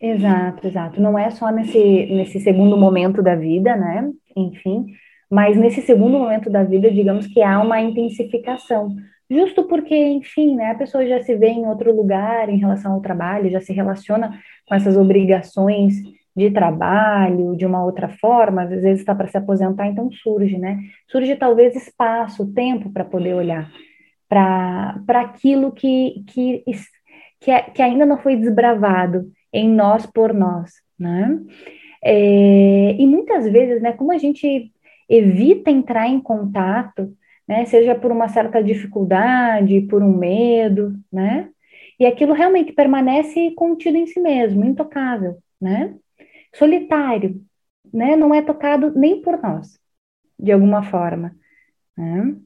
Exato, 0.00 0.66
exato. 0.66 1.00
Não 1.00 1.18
é 1.18 1.30
só 1.30 1.50
nesse, 1.50 1.78
nesse 1.78 2.40
segundo 2.40 2.78
momento 2.78 3.22
da 3.22 3.36
vida, 3.36 3.76
né? 3.76 4.10
Enfim, 4.34 4.86
mas 5.30 5.56
nesse 5.56 5.82
segundo 5.82 6.18
momento 6.18 6.48
da 6.48 6.64
vida, 6.64 6.90
digamos 6.90 7.26
que 7.26 7.42
há 7.42 7.60
uma 7.60 7.80
intensificação, 7.80 8.96
justo 9.30 9.64
porque, 9.64 9.94
enfim, 9.94 10.56
né, 10.56 10.72
a 10.72 10.74
pessoa 10.74 11.06
já 11.06 11.22
se 11.22 11.34
vê 11.36 11.48
em 11.48 11.66
outro 11.66 11.94
lugar 11.94 12.48
em 12.48 12.58
relação 12.58 12.94
ao 12.94 13.00
trabalho, 13.00 13.50
já 13.50 13.60
se 13.60 13.72
relaciona 13.72 14.38
com 14.66 14.74
essas 14.74 14.96
obrigações 14.96 15.94
de 16.36 16.50
trabalho 16.50 17.56
de 17.56 17.66
uma 17.66 17.84
outra 17.84 18.08
forma, 18.08 18.62
às 18.62 18.70
vezes 18.70 19.00
está 19.00 19.14
para 19.14 19.28
se 19.28 19.36
aposentar, 19.36 19.86
então 19.86 20.10
surge, 20.10 20.58
né? 20.58 20.78
Surge 21.08 21.36
talvez 21.36 21.76
espaço, 21.76 22.52
tempo 22.52 22.90
para 22.90 23.04
poder 23.04 23.34
olhar 23.34 23.70
para 24.28 25.20
aquilo 25.20 25.72
que, 25.72 26.22
que, 26.28 26.64
que, 27.40 27.50
é, 27.50 27.62
que 27.62 27.82
ainda 27.82 28.06
não 28.06 28.16
foi 28.16 28.36
desbravado 28.36 29.30
em 29.52 29.68
nós 29.68 30.06
por 30.06 30.32
nós, 30.32 30.70
né? 30.96 31.36
É, 32.02 32.92
e 32.92 33.06
muitas 33.06 33.50
vezes, 33.50 33.82
né, 33.82 33.92
como 33.92 34.12
a 34.12 34.18
gente 34.18 34.72
evita 35.08 35.70
entrar 35.70 36.06
em 36.06 36.20
contato, 36.20 37.12
né, 37.50 37.64
seja 37.64 37.96
por 37.96 38.12
uma 38.12 38.28
certa 38.28 38.62
dificuldade, 38.62 39.80
por 39.82 40.04
um 40.04 40.16
medo, 40.16 40.94
né, 41.12 41.50
e 41.98 42.06
aquilo 42.06 42.32
realmente 42.32 42.72
permanece 42.72 43.50
contido 43.56 43.96
em 43.96 44.06
si 44.06 44.20
mesmo, 44.20 44.64
intocável, 44.64 45.36
né, 45.60 45.96
solitário, 46.54 47.42
né, 47.92 48.14
não 48.14 48.32
é 48.32 48.40
tocado 48.40 48.92
nem 48.94 49.20
por 49.20 49.42
nós, 49.42 49.80
de 50.38 50.52
alguma 50.52 50.84
forma, 50.84 51.34
né. 51.98 52.36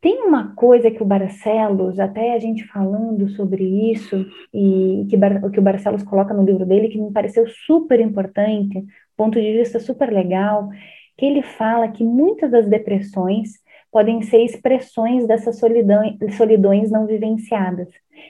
Tem 0.00 0.20
uma 0.22 0.52
coisa 0.56 0.90
que 0.90 1.00
o 1.00 1.06
Barcelos, 1.06 2.00
até 2.00 2.34
a 2.34 2.38
gente 2.38 2.64
falando 2.66 3.28
sobre 3.28 3.92
isso, 3.92 4.26
e 4.52 5.06
que, 5.08 5.16
que 5.52 5.60
o 5.60 5.62
Barcelos 5.62 6.02
coloca 6.02 6.34
no 6.34 6.44
livro 6.44 6.66
dele, 6.66 6.88
que 6.88 7.00
me 7.00 7.12
pareceu 7.12 7.46
super 7.46 8.00
importante, 8.00 8.84
ponto 9.16 9.40
de 9.40 9.52
vista 9.52 9.78
super 9.78 10.12
legal, 10.12 10.68
que 11.16 11.24
ele 11.24 11.40
fala 11.40 11.86
que 11.86 12.02
muitas 12.02 12.50
das 12.50 12.66
depressões 12.66 13.62
podem 13.92 14.22
ser 14.22 14.38
expressões 14.38 15.26
dessas 15.26 15.58
solidão, 15.58 16.02
solidões 16.36 16.90
não 16.90 17.06
vivenciadas. 17.06 17.88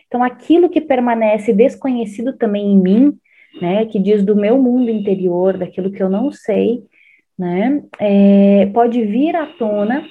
Então, 0.09 0.23
aquilo 0.23 0.69
que 0.69 0.81
permanece 0.81 1.52
desconhecido 1.52 2.37
também 2.37 2.73
em 2.73 2.76
mim, 2.76 3.19
né, 3.61 3.87
que 3.87 4.00
diz 4.00 4.25
do 4.25 4.35
meu 4.35 4.61
mundo 4.61 4.90
interior, 4.90 5.57
daquilo 5.57 5.92
que 5.92 6.02
eu 6.02 6.11
não 6.11 6.33
sei, 6.33 6.83
né, 7.38 7.83
é, 8.00 8.66
pode 8.75 9.04
vir 9.04 9.37
à 9.37 9.47
tona 9.47 10.04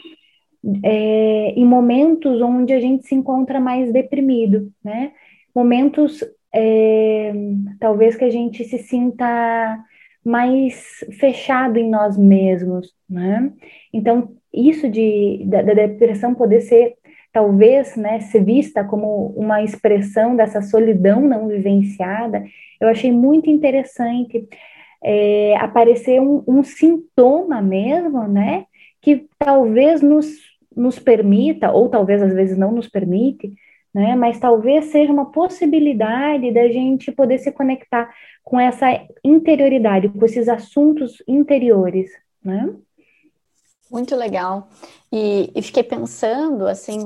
é, 0.84 1.54
em 1.56 1.66
momentos 1.66 2.42
onde 2.42 2.72
a 2.72 2.80
gente 2.80 3.06
se 3.06 3.14
encontra 3.14 3.60
mais 3.60 3.92
deprimido, 3.92 4.72
né, 4.84 5.12
momentos 5.54 6.24
é, 6.54 7.34
talvez 7.80 8.16
que 8.16 8.24
a 8.24 8.30
gente 8.30 8.64
se 8.64 8.78
sinta 8.78 9.84
mais 10.24 11.04
fechado 11.20 11.78
em 11.78 11.90
nós 11.90 12.18
mesmos, 12.18 12.94
né? 13.10 13.52
Então, 13.94 14.36
isso 14.54 14.90
de, 14.90 15.44
da, 15.46 15.62
da 15.62 15.74
depressão 15.74 16.36
poder 16.36 16.62
ser, 16.62 16.96
talvez, 17.32 17.96
né, 17.96 18.20
ser 18.20 18.44
vista 18.44 18.84
como 18.84 19.28
uma 19.36 19.64
expressão 19.64 20.36
dessa 20.36 20.62
solidão 20.62 21.22
não 21.22 21.48
vivenciada, 21.48 22.44
eu 22.80 22.88
achei 22.88 23.12
muito 23.12 23.50
interessante 23.50 24.48
é, 25.04 25.56
aparecer 25.58 26.22
um, 26.22 26.44
um, 26.48 26.64
sintoma 26.64 27.62
mesmo, 27.62 28.28
né, 28.28 28.66
que 29.02 29.28
talvez 29.40 30.02
nos, 30.02 30.28
nos 30.76 31.00
permita, 31.00 31.72
ou 31.72 31.90
talvez 31.90 32.22
às 32.22 32.34
vezes 32.34 32.58
não 32.58 32.72
nos 32.72 32.88
permite, 32.88 33.54
né? 33.94 34.16
Mas 34.16 34.40
talvez 34.40 34.86
seja 34.86 35.12
uma 35.12 35.32
possibilidade 35.32 36.52
da 36.52 36.68
gente 36.68 37.12
poder 37.12 37.38
se 37.40 37.52
conectar 37.52 38.14
com 38.44 38.60
essa 38.60 38.88
interioridade, 39.24 40.10
com 40.10 40.26
esses 40.26 40.48
assuntos 40.48 41.22
interiores, 41.28 42.10
né? 42.44 42.74
Muito 43.90 44.16
legal. 44.16 44.70
E, 45.12 45.52
e 45.54 45.62
fiquei 45.62 45.84
pensando, 45.84 46.66
assim, 46.66 46.98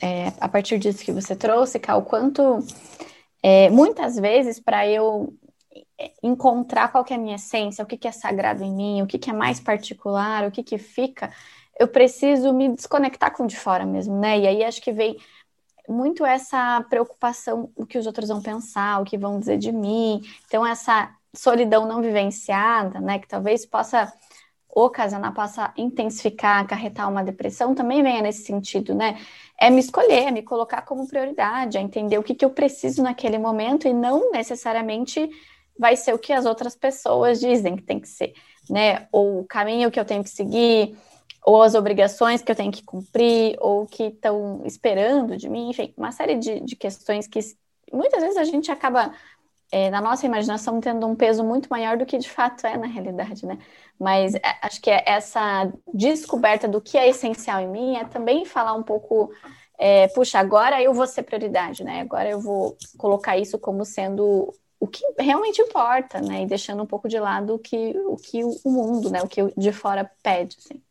é, 0.00 0.32
a 0.40 0.48
partir 0.48 0.78
disso 0.78 1.04
que 1.04 1.12
você 1.12 1.36
trouxe, 1.36 1.78
Cal, 1.78 2.02
quanto 2.02 2.60
é, 3.42 3.68
muitas 3.68 4.16
vezes 4.16 4.58
para 4.58 4.88
eu 4.88 5.34
encontrar 6.22 6.90
qual 6.90 7.04
é 7.10 7.14
a 7.14 7.18
minha 7.18 7.36
essência, 7.36 7.84
o 7.84 7.86
que, 7.86 7.96
que 7.96 8.08
é 8.08 8.12
sagrado 8.12 8.64
em 8.64 8.74
mim, 8.74 9.02
o 9.02 9.06
que, 9.06 9.18
que 9.18 9.30
é 9.30 9.32
mais 9.32 9.60
particular, 9.60 10.46
o 10.46 10.50
que, 10.50 10.62
que 10.62 10.78
fica, 10.78 11.30
eu 11.78 11.88
preciso 11.88 12.52
me 12.52 12.68
desconectar 12.68 13.36
com 13.36 13.46
de 13.46 13.56
fora 13.56 13.84
mesmo, 13.84 14.18
né? 14.18 14.38
E 14.38 14.46
aí 14.46 14.64
acho 14.64 14.80
que 14.80 14.92
vem 14.92 15.16
muito 15.88 16.24
essa 16.24 16.84
preocupação 16.88 17.70
o 17.76 17.84
que 17.86 17.98
os 17.98 18.06
outros 18.06 18.28
vão 18.28 18.40
pensar, 18.42 19.00
o 19.00 19.04
que 19.04 19.18
vão 19.18 19.38
dizer 19.38 19.58
de 19.58 19.72
mim. 19.72 20.22
Então, 20.46 20.66
essa 20.66 21.10
solidão 21.34 21.86
não 21.86 22.00
vivenciada, 22.00 23.00
né, 23.00 23.18
que 23.18 23.28
talvez 23.28 23.66
possa 23.66 24.12
ocasionar, 24.74 25.32
possa 25.32 25.72
intensificar, 25.76 26.60
acarretar 26.60 27.08
uma 27.08 27.22
depressão, 27.22 27.74
também 27.74 28.02
venha 28.02 28.22
nesse 28.22 28.44
sentido, 28.44 28.94
né? 28.94 29.20
É 29.58 29.70
me 29.70 29.78
escolher, 29.78 30.24
é 30.24 30.30
me 30.32 30.42
colocar 30.42 30.82
como 30.82 31.06
prioridade, 31.06 31.78
é 31.78 31.80
entender 31.80 32.18
o 32.18 32.22
que, 32.24 32.34
que 32.34 32.44
eu 32.44 32.50
preciso 32.50 33.02
naquele 33.02 33.38
momento 33.38 33.86
e 33.86 33.92
não 33.92 34.32
necessariamente 34.32 35.30
vai 35.78 35.96
ser 35.96 36.12
o 36.12 36.18
que 36.18 36.32
as 36.32 36.44
outras 36.44 36.74
pessoas 36.74 37.38
dizem 37.38 37.76
que 37.76 37.82
tem 37.82 38.00
que 38.00 38.08
ser, 38.08 38.32
né? 38.68 39.06
Ou 39.12 39.40
o 39.40 39.44
caminho 39.44 39.90
que 39.92 40.00
eu 40.00 40.04
tenho 40.04 40.24
que 40.24 40.30
seguir, 40.30 40.96
ou 41.44 41.62
as 41.62 41.74
obrigações 41.74 42.42
que 42.42 42.50
eu 42.50 42.56
tenho 42.56 42.72
que 42.72 42.82
cumprir, 42.82 43.56
ou 43.60 43.86
que 43.86 44.04
estão 44.04 44.62
esperando 44.64 45.36
de 45.36 45.48
mim, 45.48 45.68
enfim, 45.68 45.92
uma 45.96 46.10
série 46.10 46.36
de, 46.36 46.60
de 46.60 46.74
questões 46.74 47.26
que 47.26 47.38
muitas 47.92 48.22
vezes 48.22 48.38
a 48.38 48.44
gente 48.44 48.72
acaba, 48.72 49.12
é, 49.70 49.90
na 49.90 50.00
nossa 50.00 50.24
imaginação, 50.24 50.80
tendo 50.80 51.06
um 51.06 51.14
peso 51.14 51.44
muito 51.44 51.68
maior 51.68 51.98
do 51.98 52.06
que 52.06 52.16
de 52.16 52.30
fato 52.30 52.66
é 52.66 52.78
na 52.78 52.86
realidade, 52.86 53.44
né? 53.44 53.58
Mas 54.00 54.34
é, 54.34 54.40
acho 54.62 54.80
que 54.80 54.90
essa 54.90 55.70
descoberta 55.92 56.66
do 56.66 56.80
que 56.80 56.96
é 56.96 57.08
essencial 57.08 57.60
em 57.60 57.68
mim 57.68 57.96
é 57.96 58.04
também 58.04 58.46
falar 58.46 58.72
um 58.72 58.82
pouco, 58.82 59.30
é, 59.78 60.08
puxa, 60.08 60.38
agora 60.38 60.82
eu 60.82 60.94
vou 60.94 61.06
ser 61.06 61.24
prioridade, 61.24 61.84
né? 61.84 62.00
Agora 62.00 62.28
eu 62.30 62.40
vou 62.40 62.74
colocar 62.96 63.36
isso 63.36 63.58
como 63.58 63.84
sendo 63.84 64.50
o 64.80 64.86
que 64.86 65.04
realmente 65.18 65.60
importa, 65.60 66.22
né? 66.22 66.42
E 66.42 66.46
deixando 66.46 66.82
um 66.82 66.86
pouco 66.86 67.06
de 67.06 67.18
lado 67.18 67.54
o 67.54 67.58
que 67.58 67.94
o, 68.06 68.16
que 68.16 68.42
o 68.42 68.70
mundo, 68.70 69.10
né? 69.10 69.20
O 69.22 69.28
que 69.28 69.42
de 69.56 69.72
fora 69.72 70.10
pede, 70.22 70.56
assim. 70.58 70.82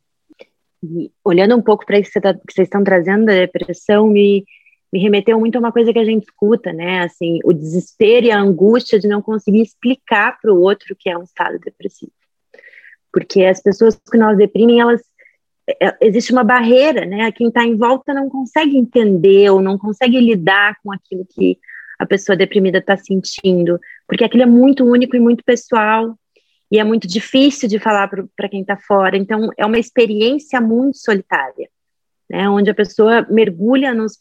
Olhando 1.24 1.56
um 1.56 1.62
pouco 1.62 1.86
para 1.86 2.00
isso 2.00 2.12
que, 2.12 2.22
tá, 2.22 2.34
vocês 2.50 2.68
estão 2.68 2.84
trazendo 2.84 3.26
da 3.26 3.34
depressão, 3.34 4.08
me, 4.08 4.44
me 4.92 5.00
remeteu 5.00 5.40
muito 5.40 5.56
a 5.56 5.60
uma 5.60 5.72
coisa 5.72 5.94
que 5.94 6.00
a 6.00 6.06
gente 6.06 6.24
escuta, 6.24 6.74
né? 6.74 7.04
Assim, 7.04 7.40
o 7.44 7.54
desespero 7.54 8.26
e 8.26 8.32
a 8.32 8.40
angústia 8.40 9.00
de 9.00 9.08
não 9.08 9.22
conseguir 9.22 9.62
explicar 9.62 10.38
para 10.42 10.54
o 10.54 10.60
outro 10.60 10.96
que 10.98 11.10
é 11.10 11.18
um 11.18 11.24
estado 11.24 11.58
depressivo. 11.60 12.12
Porque 13.12 13.44
as 13.44 13.62
pessoas 13.62 13.96
que 13.96 14.18
nós 14.18 14.38
deprimem, 14.38 14.82
elas 14.82 15.02
é, 15.82 15.96
existe 16.02 16.32
uma 16.32 16.44
barreira, 16.44 17.06
né? 17.06 17.32
Quem 17.32 17.48
está 17.48 17.64
em 17.64 17.78
volta 17.78 18.14
não 18.14 18.30
consegue 18.30 18.78
entender 18.78 19.50
ou 19.50 19.62
não 19.62 19.78
consegue 19.78 20.20
lidar 20.20 20.76
com 20.84 20.92
aquilo 20.92 21.26
que 21.26 21.58
a 21.98 22.06
pessoa 22.06 22.36
deprimida 22.36 22.80
está 22.80 22.98
sentindo, 22.98 23.80
porque 24.08 24.24
aquilo 24.24 24.44
é 24.44 24.48
muito 24.48 24.84
único 24.84 25.16
e 25.16 25.20
muito 25.20 25.44
pessoal 25.44 26.18
e 26.74 26.80
é 26.80 26.84
muito 26.84 27.08
difícil 27.08 27.70
de 27.70 27.78
falar 27.78 28.10
para 28.36 28.50
quem 28.50 28.62
está 28.62 28.76
fora. 28.76 29.16
Então, 29.16 29.52
é 29.56 29.64
uma 29.64 29.78
experiência 29.78 30.60
muito 30.60 30.98
solitária, 30.98 31.70
né? 32.28 32.50
Onde 32.50 32.72
a 32.72 32.74
pessoa 32.74 33.28
mergulha 33.30 33.94
nos, 33.94 34.20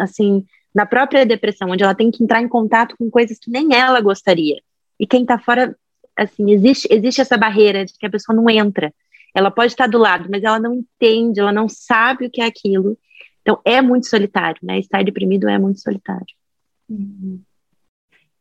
assim, 0.00 0.44
na 0.74 0.84
própria 0.84 1.24
depressão, 1.24 1.70
onde 1.70 1.84
ela 1.84 1.94
tem 1.94 2.10
que 2.10 2.24
entrar 2.24 2.42
em 2.42 2.48
contato 2.48 2.96
com 2.98 3.08
coisas 3.08 3.38
que 3.38 3.52
nem 3.52 3.72
ela 3.72 4.00
gostaria. 4.00 4.60
E 4.98 5.06
quem 5.06 5.22
está 5.22 5.38
fora, 5.38 5.76
assim, 6.16 6.50
existe, 6.50 6.88
existe 6.90 7.20
essa 7.20 7.36
barreira 7.36 7.84
de 7.84 7.92
que 7.96 8.04
a 8.04 8.10
pessoa 8.10 8.34
não 8.34 8.50
entra. 8.50 8.92
Ela 9.32 9.52
pode 9.52 9.68
estar 9.70 9.86
do 9.86 9.98
lado, 9.98 10.28
mas 10.28 10.42
ela 10.42 10.58
não 10.58 10.74
entende, 10.74 11.38
ela 11.38 11.52
não 11.52 11.68
sabe 11.68 12.26
o 12.26 12.30
que 12.30 12.40
é 12.40 12.46
aquilo. 12.46 12.98
Então, 13.42 13.60
é 13.64 13.80
muito 13.80 14.08
solitário, 14.08 14.58
né? 14.60 14.80
Estar 14.80 15.04
deprimido 15.04 15.48
é 15.48 15.56
muito 15.56 15.80
solitário. 15.80 16.34
Uhum. 16.88 17.40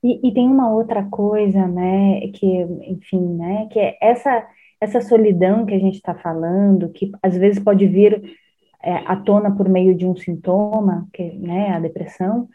E, 0.05 0.27
e, 0.27 0.31
tem 0.31 0.47
uma 0.47 0.69
outra 0.69 1.03
coisa, 1.03 1.67
né, 1.67 2.27
que, 2.35 2.45
enfim, 2.87 3.37
né, 3.37 3.67
que 3.71 3.79
é 3.79 3.97
essa, 3.99 4.47
essa 4.79 5.01
solidão 5.01 5.65
que 5.65 5.73
a 5.73 5.79
gente 5.79 5.95
está 5.95 6.13
falando, 6.13 6.91
que 6.91 7.11
às 7.23 7.35
vezes 7.35 7.57
pode 7.63 7.87
vir 7.87 8.21
é, 8.83 8.97
à 9.07 9.15
tona 9.15 9.55
por 9.55 9.67
meio 9.67 9.95
de 9.95 10.05
um 10.05 10.15
sintoma, 10.15 11.07
que, 11.11 11.23
né, 11.39 11.71
a 11.71 11.79
depressão, 11.79 12.47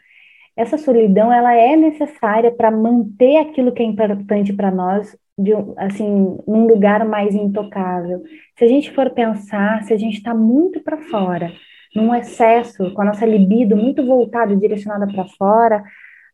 essa 0.55 0.77
solidão, 0.77 1.29
ela 1.29 1.53
é 1.53 1.75
necessária 1.75 2.51
para 2.51 2.71
manter 2.71 3.35
aquilo 3.39 3.73
que 3.73 3.83
é 3.83 3.85
importante 3.85 4.53
para 4.53 4.71
nós, 4.71 5.13
de, 5.37 5.51
assim, 5.75 6.37
num 6.47 6.67
lugar 6.67 7.03
mais 7.03 7.35
intocável. 7.35 8.23
Se 8.57 8.63
a 8.63 8.67
gente 8.69 8.91
for 8.91 9.09
pensar, 9.09 9.83
se 9.83 9.93
a 9.93 9.97
gente 9.97 10.15
está 10.15 10.33
muito 10.33 10.81
para 10.81 11.01
fora, 11.01 11.51
num 11.93 12.15
excesso, 12.15 12.93
com 12.93 13.01
a 13.01 13.05
nossa 13.05 13.25
libido 13.25 13.75
muito 13.75 14.05
voltada, 14.05 14.55
direcionada 14.55 15.05
para 15.05 15.25
fora, 15.37 15.83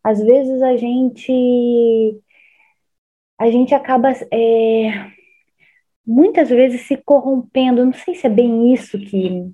às 0.03 0.21
vezes 0.21 0.62
a 0.62 0.77
gente 0.77 2.21
a 3.39 3.51
gente 3.51 3.75
acaba 3.75 4.12
é, 4.31 5.12
muitas 6.05 6.49
vezes 6.49 6.81
se 6.81 6.97
corrompendo. 6.97 7.86
Não 7.86 7.93
sei 7.93 8.15
se 8.15 8.25
é 8.25 8.29
bem 8.29 8.73
isso 8.73 8.97
que. 8.99 9.51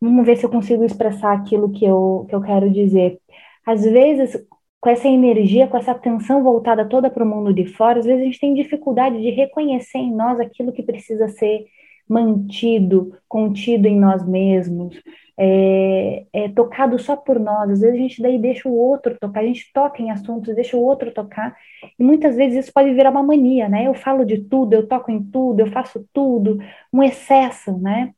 Vamos 0.00 0.26
ver 0.26 0.36
se 0.36 0.44
eu 0.44 0.50
consigo 0.50 0.84
expressar 0.84 1.32
aquilo 1.32 1.70
que 1.70 1.84
eu, 1.84 2.26
que 2.28 2.34
eu 2.34 2.42
quero 2.42 2.70
dizer. 2.70 3.18
Às 3.66 3.84
vezes, 3.84 4.36
com 4.80 4.90
essa 4.90 5.08
energia, 5.08 5.66
com 5.66 5.76
essa 5.78 5.92
atenção 5.92 6.42
voltada 6.42 6.86
toda 6.88 7.10
para 7.10 7.24
o 7.24 7.26
mundo 7.26 7.54
de 7.54 7.66
fora, 7.66 8.00
às 8.00 8.06
vezes 8.06 8.22
a 8.22 8.24
gente 8.24 8.40
tem 8.40 8.54
dificuldade 8.54 9.20
de 9.20 9.30
reconhecer 9.30 9.98
em 9.98 10.14
nós 10.14 10.38
aquilo 10.40 10.72
que 10.72 10.82
precisa 10.82 11.28
ser 11.28 11.66
mantido, 12.08 13.16
contido 13.28 13.86
em 13.86 13.98
nós 13.98 14.26
mesmos, 14.26 15.00
é, 15.36 16.26
é, 16.32 16.48
tocado 16.50 16.98
só 16.98 17.16
por 17.16 17.38
nós. 17.40 17.70
Às 17.70 17.80
vezes 17.80 17.96
a 17.96 17.98
gente 18.02 18.22
daí 18.22 18.38
deixa 18.38 18.68
o 18.68 18.76
outro 18.76 19.16
tocar, 19.18 19.40
a 19.40 19.46
gente 19.46 19.70
toca 19.72 20.02
em 20.02 20.10
assuntos, 20.10 20.54
deixa 20.54 20.76
o 20.76 20.82
outro 20.82 21.12
tocar, 21.12 21.56
e 21.98 22.04
muitas 22.04 22.36
vezes 22.36 22.64
isso 22.64 22.72
pode 22.72 22.92
virar 22.94 23.10
uma 23.10 23.22
mania, 23.22 23.68
né? 23.68 23.86
Eu 23.86 23.94
falo 23.94 24.24
de 24.24 24.38
tudo, 24.38 24.74
eu 24.74 24.86
toco 24.86 25.10
em 25.10 25.22
tudo, 25.22 25.60
eu 25.60 25.70
faço 25.72 26.06
tudo, 26.12 26.58
um 26.92 27.02
excesso, 27.02 27.76
né? 27.78 28.12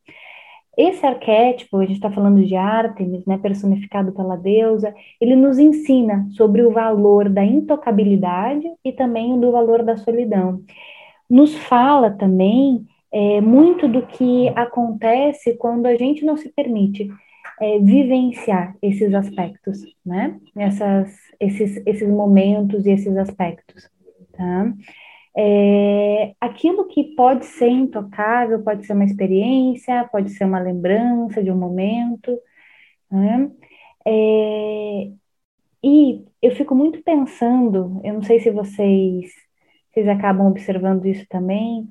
Esse 0.77 1.07
arquétipo, 1.07 1.79
a 1.79 1.87
gente 1.87 1.95
está 1.95 2.11
falando 2.11 2.45
de 2.45 2.55
Artemis, 2.55 3.25
né, 3.25 3.39
personificado 3.39 4.13
pela 4.13 4.37
deusa, 4.37 4.95
ele 5.19 5.35
nos 5.35 5.59
ensina 5.59 6.29
sobre 6.33 6.63
o 6.63 6.71
valor 6.71 7.31
da 7.31 7.43
intocabilidade 7.43 8.71
e 8.85 8.93
também 8.93 9.41
do 9.41 9.51
valor 9.51 9.83
da 9.83 9.97
solidão. 9.97 10.61
Nos 11.31 11.57
fala 11.57 12.11
também 12.11 12.87
é, 13.17 13.41
muito 13.41 13.89
do 13.89 14.07
que 14.07 14.51
acontece 14.51 15.57
quando 15.57 15.87
a 15.87 15.97
gente 15.97 16.23
não 16.23 16.37
se 16.37 16.51
permite 16.51 17.09
é, 17.59 17.79
vivenciar 17.79 18.77
esses 18.83 19.15
aspectos, 19.15 19.81
né? 20.05 20.39
Essas, 20.55 21.17
esses, 21.41 21.83
esses 21.87 22.07
momentos 22.11 22.85
e 22.85 22.91
esses 22.91 23.17
aspectos, 23.17 23.89
tá? 24.33 24.71
É, 25.35 26.35
aquilo 26.39 26.89
que 26.89 27.15
pode 27.17 27.47
ser 27.47 27.69
intocável, 27.69 28.63
pode 28.63 28.85
ser 28.85 28.93
uma 28.93 29.05
experiência, 29.07 30.07
pode 30.13 30.31
ser 30.33 30.45
uma 30.45 30.59
lembrança 30.61 31.43
de 31.43 31.51
um 31.51 31.57
momento, 31.57 32.39
né? 33.11 33.51
É, 34.07 35.11
e 35.83 36.23
eu 36.43 36.51
fico 36.55 36.75
muito 36.75 37.03
pensando, 37.03 37.99
eu 38.05 38.13
não 38.13 38.23
sei 38.23 38.41
se 38.41 38.51
vocês, 38.51 39.33
vocês 39.91 40.07
acabam 40.07 40.49
observando 40.49 41.07
isso 41.07 41.25
também, 41.31 41.89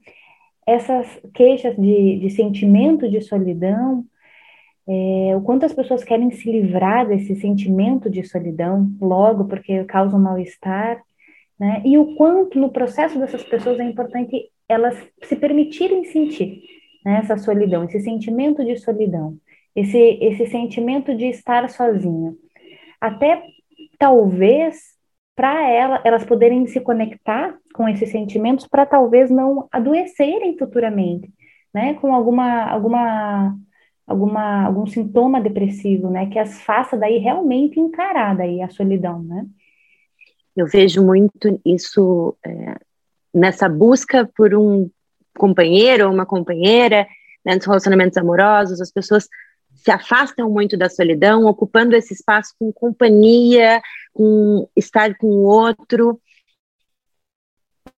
essas 0.66 1.08
queixas 1.34 1.76
de, 1.76 2.20
de 2.20 2.30
sentimento 2.32 3.10
de 3.10 3.22
solidão, 3.22 4.06
é, 4.88 5.36
o 5.36 5.42
quanto 5.42 5.66
as 5.66 5.74
pessoas 5.74 6.04
querem 6.04 6.32
se 6.32 6.52
livrar 6.52 7.08
desse 7.08 7.36
sentimento 7.36 8.10
de 8.10 8.24
solidão 8.24 8.92
logo, 9.02 9.46
porque 9.46 9.84
causa 9.86 10.16
um 10.16 10.20
mal-estar, 10.20 11.02
né? 11.60 11.82
E 11.86 11.98
o 11.98 12.16
quanto 12.16 12.60
no 12.60 12.72
processo 12.72 13.18
dessas 13.18 13.44
pessoas 13.44 13.80
é 13.80 13.84
importante 13.84 14.52
elas 14.68 14.96
se 15.24 15.36
permitirem 15.36 16.04
sentir 16.06 16.62
né, 17.06 17.20
essa 17.20 17.38
solidão, 17.38 17.84
esse 17.84 18.00
sentimento 18.00 18.66
de 18.66 18.78
solidão, 18.78 19.38
esse, 19.76 19.98
esse 20.22 20.48
sentimento 20.48 21.16
de 21.16 21.28
estar 21.28 21.70
sozinha. 21.70 22.36
Até 23.00 23.44
talvez 23.98 24.95
para 25.36 25.70
ela, 25.70 26.02
elas 26.06 26.24
poderem 26.24 26.66
se 26.68 26.80
conectar 26.80 27.56
com 27.74 27.88
esses 27.90 28.10
sentimentos 28.10 28.68
para 28.68 28.86
talvez 28.86 29.30
não 29.30 29.68
adoecerem 29.72 30.58
futuramente, 30.58 31.32
né, 31.74 31.94
com 31.96 32.16
alguma 32.16 32.64
alguma 32.64 33.58
alguma 34.08 34.66
algum 34.66 34.86
sintoma 34.88 35.42
depressivo, 35.42 36.10
né, 36.10 36.28
que 36.28 36.40
as 36.40 36.62
faça 36.62 36.96
daí 36.96 37.18
realmente 37.18 37.80
encarar 37.80 38.36
daí 38.36 38.62
a 38.62 38.70
solidão, 38.70 39.22
né? 39.22 39.46
Eu 40.56 40.68
vejo 40.68 41.04
muito 41.04 41.60
isso 41.66 42.38
é, 42.46 42.78
nessa 43.34 43.68
busca 43.68 44.30
por 44.38 44.56
um 44.56 44.90
companheiro 45.38 46.08
ou 46.08 46.14
uma 46.14 46.26
companheira, 46.26 47.06
né, 47.46 47.56
nos 47.56 47.66
relacionamentos 47.66 48.18
amorosos, 48.18 48.80
as 48.80 48.90
pessoas 48.90 49.28
se 49.76 49.92
afastam 49.92 50.50
muito 50.50 50.78
da 50.78 50.90
solidão, 50.90 51.46
ocupando 51.46 51.96
esse 51.96 52.14
espaço 52.14 52.56
com 52.58 52.72
companhia, 52.72 53.82
com 54.16 54.68
estar 54.76 55.16
com 55.18 55.28
o 55.28 55.44
outro. 55.44 56.20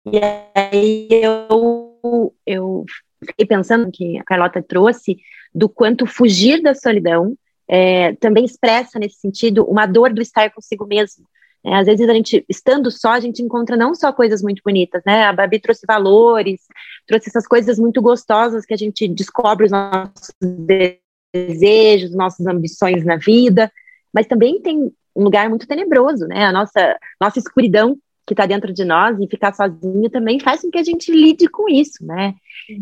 E 0.06 0.18
aí 0.54 1.08
eu, 1.10 2.34
eu 2.46 2.84
fiquei 3.24 3.44
pensando 3.44 3.90
que 3.92 4.18
a 4.18 4.24
Carlota 4.24 4.62
trouxe 4.62 5.18
do 5.54 5.68
quanto 5.68 6.06
fugir 6.06 6.62
da 6.62 6.74
solidão 6.74 7.36
é, 7.68 8.14
também 8.14 8.44
expressa 8.44 8.98
nesse 8.98 9.16
sentido 9.16 9.64
uma 9.64 9.84
dor 9.84 10.12
do 10.12 10.22
estar 10.22 10.50
consigo 10.50 10.86
mesmo. 10.86 11.26
É, 11.62 11.74
às 11.74 11.86
vezes 11.86 12.08
a 12.08 12.14
gente, 12.14 12.44
estando 12.48 12.90
só, 12.90 13.10
a 13.10 13.20
gente 13.20 13.42
encontra 13.42 13.76
não 13.76 13.94
só 13.94 14.12
coisas 14.12 14.40
muito 14.40 14.62
bonitas, 14.64 15.02
né? 15.04 15.24
A 15.24 15.32
Babi 15.32 15.60
trouxe 15.60 15.84
valores, 15.86 16.60
trouxe 17.06 17.28
essas 17.28 17.46
coisas 17.46 17.78
muito 17.78 18.00
gostosas 18.00 18.64
que 18.64 18.72
a 18.72 18.76
gente 18.76 19.06
descobre 19.08 19.66
os 19.66 19.72
nossos 19.72 20.30
desejos, 21.34 22.14
nossas 22.14 22.46
ambições 22.46 23.04
na 23.04 23.16
vida, 23.16 23.70
mas 24.14 24.26
também 24.26 24.62
tem 24.62 24.92
um 25.16 25.24
lugar 25.24 25.48
muito 25.48 25.66
tenebroso, 25.66 26.26
né? 26.26 26.44
A 26.44 26.52
nossa, 26.52 26.96
nossa 27.20 27.38
escuridão 27.38 27.96
que 28.26 28.34
está 28.34 28.44
dentro 28.44 28.72
de 28.72 28.84
nós 28.84 29.18
e 29.20 29.28
ficar 29.28 29.54
sozinho 29.54 30.10
também 30.10 30.40
faz 30.40 30.60
com 30.60 30.70
que 30.70 30.78
a 30.78 30.82
gente 30.82 31.12
lide 31.12 31.48
com 31.48 31.68
isso, 31.68 32.04
né? 32.04 32.34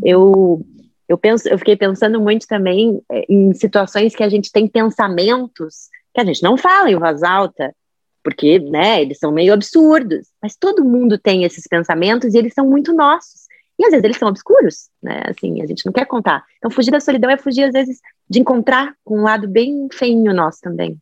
Eu 0.02 0.64
eu 1.06 1.18
penso, 1.18 1.46
eu 1.48 1.58
fiquei 1.58 1.76
pensando 1.76 2.18
muito 2.18 2.46
também 2.46 3.00
é, 3.12 3.26
em 3.28 3.52
situações 3.52 4.16
que 4.16 4.22
a 4.22 4.28
gente 4.28 4.50
tem 4.50 4.66
pensamentos 4.66 5.90
que 6.14 6.20
a 6.20 6.24
gente 6.24 6.42
não 6.42 6.56
fala 6.56 6.90
em 6.90 6.98
voz 6.98 7.22
alta, 7.22 7.74
porque, 8.22 8.58
né, 8.58 9.02
eles 9.02 9.18
são 9.18 9.30
meio 9.30 9.52
absurdos, 9.52 10.28
mas 10.40 10.56
todo 10.56 10.84
mundo 10.84 11.18
tem 11.18 11.44
esses 11.44 11.66
pensamentos 11.66 12.32
e 12.32 12.38
eles 12.38 12.54
são 12.54 12.66
muito 12.66 12.94
nossos. 12.94 13.42
E 13.78 13.84
às 13.84 13.90
vezes 13.90 14.04
eles 14.04 14.16
são 14.16 14.28
obscuros, 14.28 14.88
né? 15.02 15.24
Assim, 15.26 15.60
a 15.60 15.66
gente 15.66 15.84
não 15.84 15.92
quer 15.92 16.06
contar. 16.06 16.44
Então, 16.58 16.70
fugir 16.70 16.92
da 16.92 17.00
solidão 17.00 17.28
é 17.28 17.36
fugir, 17.36 17.64
às 17.64 17.72
vezes, 17.72 17.98
de 18.30 18.38
encontrar 18.38 18.94
com 19.04 19.18
um 19.18 19.22
lado 19.22 19.48
bem 19.48 19.88
feinho 19.92 20.32
nosso 20.32 20.60
também. 20.62 20.96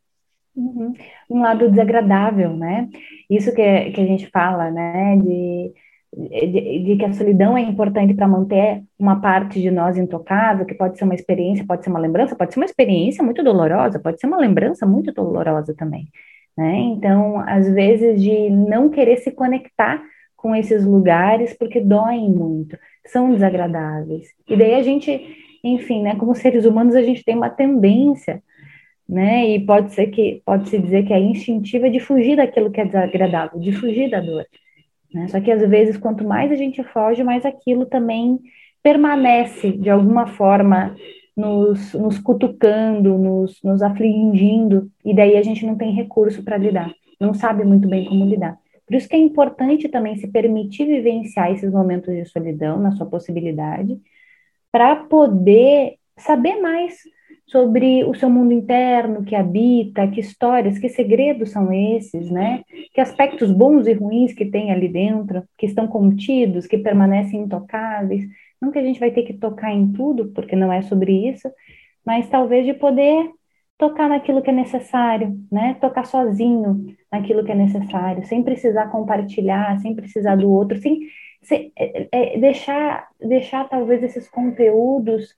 Uhum. 0.54 0.92
Um 1.30 1.40
lado 1.40 1.70
desagradável, 1.70 2.54
né? 2.56 2.88
Isso 3.28 3.54
que, 3.54 3.90
que 3.90 4.00
a 4.00 4.06
gente 4.06 4.28
fala, 4.30 4.70
né? 4.70 5.16
De, 5.16 5.72
de, 6.14 6.84
de 6.84 6.96
que 6.96 7.04
a 7.04 7.12
solidão 7.12 7.56
é 7.56 7.62
importante 7.62 8.12
para 8.12 8.28
manter 8.28 8.82
uma 8.98 9.20
parte 9.20 9.60
de 9.60 9.70
nós 9.70 9.96
intocável, 9.96 10.66
que 10.66 10.74
pode 10.74 10.98
ser 10.98 11.04
uma 11.04 11.14
experiência, 11.14 11.64
pode 11.66 11.84
ser 11.84 11.90
uma 11.90 11.98
lembrança, 11.98 12.36
pode 12.36 12.52
ser 12.52 12.60
uma 12.60 12.66
experiência 12.66 13.24
muito 13.24 13.42
dolorosa, 13.42 13.98
pode 13.98 14.20
ser 14.20 14.26
uma 14.26 14.36
lembrança 14.36 14.86
muito 14.86 15.12
dolorosa 15.12 15.74
também, 15.74 16.08
né? 16.56 16.76
Então, 16.78 17.38
às 17.40 17.66
vezes, 17.72 18.22
de 18.22 18.50
não 18.50 18.90
querer 18.90 19.16
se 19.18 19.30
conectar 19.30 20.02
com 20.36 20.54
esses 20.54 20.84
lugares 20.84 21.56
porque 21.56 21.80
doem 21.80 22.28
muito, 22.28 22.76
são 23.06 23.32
desagradáveis. 23.32 24.26
E 24.48 24.56
daí 24.56 24.74
a 24.74 24.82
gente, 24.82 25.36
enfim, 25.62 26.02
né, 26.02 26.16
como 26.16 26.34
seres 26.34 26.66
humanos, 26.66 26.94
a 26.96 27.02
gente 27.02 27.24
tem 27.24 27.36
uma 27.36 27.48
tendência, 27.48 28.42
né, 29.08 29.46
e 29.48 29.64
pode 29.64 29.92
ser 29.92 30.08
que, 30.08 30.42
pode 30.44 30.68
se 30.68 30.78
dizer 30.78 31.04
que 31.04 31.12
é 31.12 31.20
instintiva 31.20 31.90
de 31.90 32.00
fugir 32.00 32.36
daquilo 32.36 32.70
que 32.70 32.80
é 32.80 32.84
desagradável, 32.84 33.58
de 33.60 33.72
fugir 33.72 34.10
da 34.10 34.20
dor. 34.20 34.46
Né? 35.12 35.28
Só 35.28 35.40
que 35.40 35.50
às 35.50 35.60
vezes, 35.68 35.96
quanto 35.96 36.24
mais 36.24 36.50
a 36.50 36.56
gente 36.56 36.82
foge, 36.84 37.22
mais 37.22 37.44
aquilo 37.44 37.86
também 37.86 38.38
permanece 38.82 39.70
de 39.72 39.90
alguma 39.90 40.26
forma 40.26 40.96
nos, 41.36 41.92
nos 41.94 42.18
cutucando, 42.18 43.16
nos, 43.18 43.58
nos 43.62 43.82
afligindo, 43.82 44.90
e 45.04 45.14
daí 45.14 45.36
a 45.36 45.42
gente 45.42 45.64
não 45.64 45.76
tem 45.76 45.92
recurso 45.92 46.42
para 46.42 46.56
lidar, 46.56 46.92
não 47.20 47.32
sabe 47.34 47.64
muito 47.64 47.88
bem 47.88 48.06
como 48.06 48.24
lidar. 48.24 48.58
Por 48.86 48.96
isso 48.96 49.08
que 49.08 49.16
é 49.16 49.18
importante 49.18 49.88
também 49.88 50.16
se 50.16 50.28
permitir 50.28 50.86
vivenciar 50.86 51.50
esses 51.52 51.70
momentos 51.70 52.14
de 52.14 52.24
solidão 52.26 52.78
na 52.78 52.92
sua 52.92 53.06
possibilidade, 53.06 53.98
para 54.70 54.96
poder 54.96 55.96
saber 56.16 56.60
mais 56.60 56.98
sobre 57.52 58.02
o 58.04 58.14
seu 58.14 58.30
mundo 58.30 58.52
interno 58.52 59.22
que 59.22 59.36
habita, 59.36 60.08
que 60.08 60.20
histórias, 60.20 60.78
que 60.78 60.88
segredos 60.88 61.50
são 61.50 61.70
esses, 61.70 62.30
né? 62.30 62.64
Que 62.94 63.00
aspectos 63.00 63.52
bons 63.52 63.86
e 63.86 63.92
ruins 63.92 64.32
que 64.32 64.46
tem 64.46 64.72
ali 64.72 64.88
dentro, 64.88 65.44
que 65.58 65.66
estão 65.66 65.86
contidos, 65.86 66.66
que 66.66 66.78
permanecem 66.78 67.42
intocáveis. 67.42 68.24
Não 68.60 68.72
que 68.72 68.78
a 68.78 68.82
gente 68.82 68.98
vai 68.98 69.10
ter 69.10 69.24
que 69.24 69.34
tocar 69.34 69.70
em 69.70 69.92
tudo, 69.92 70.32
porque 70.32 70.56
não 70.56 70.72
é 70.72 70.80
sobre 70.80 71.28
isso, 71.28 71.48
mas 72.04 72.28
talvez 72.28 72.64
de 72.64 72.72
poder 72.72 73.30
tocar 73.76 74.08
naquilo 74.08 74.42
que 74.42 74.50
é 74.50 74.52
necessário, 74.54 75.38
né? 75.50 75.74
Tocar 75.80 76.06
sozinho 76.06 76.86
naquilo 77.12 77.44
que 77.44 77.52
é 77.52 77.54
necessário, 77.54 78.24
sem 78.24 78.42
precisar 78.42 78.86
compartilhar, 78.88 79.78
sem 79.80 79.94
precisar 79.94 80.36
do 80.36 80.50
outro, 80.50 80.78
sem, 80.78 81.10
é, 81.76 82.08
é, 82.12 82.38
deixar, 82.38 83.08
deixar 83.20 83.68
talvez 83.68 84.02
esses 84.02 84.28
conteúdos 84.28 85.34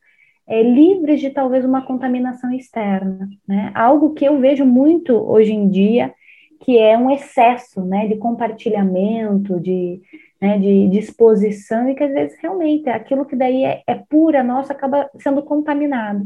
é, 0.46 0.62
livres 0.62 1.20
de 1.20 1.30
talvez 1.30 1.64
uma 1.64 1.82
contaminação 1.82 2.52
externa, 2.52 3.28
né? 3.46 3.72
Algo 3.74 4.12
que 4.14 4.24
eu 4.24 4.38
vejo 4.38 4.64
muito 4.64 5.14
hoje 5.14 5.52
em 5.52 5.68
dia, 5.68 6.14
que 6.60 6.78
é 6.78 6.96
um 6.96 7.10
excesso, 7.10 7.82
né? 7.84 8.06
De 8.06 8.16
compartilhamento, 8.16 9.58
de, 9.58 10.02
né, 10.40 10.58
de, 10.58 10.88
de 10.88 10.98
exposição 10.98 11.88
e 11.88 11.94
que 11.94 12.04
às 12.04 12.12
vezes 12.12 12.38
realmente 12.40 12.88
aquilo 12.88 13.24
que 13.24 13.36
daí 13.36 13.64
é, 13.64 13.82
é 13.86 13.94
pura 13.94 14.42
nossa 14.42 14.72
acaba 14.72 15.08
sendo 15.18 15.42
contaminado, 15.42 16.24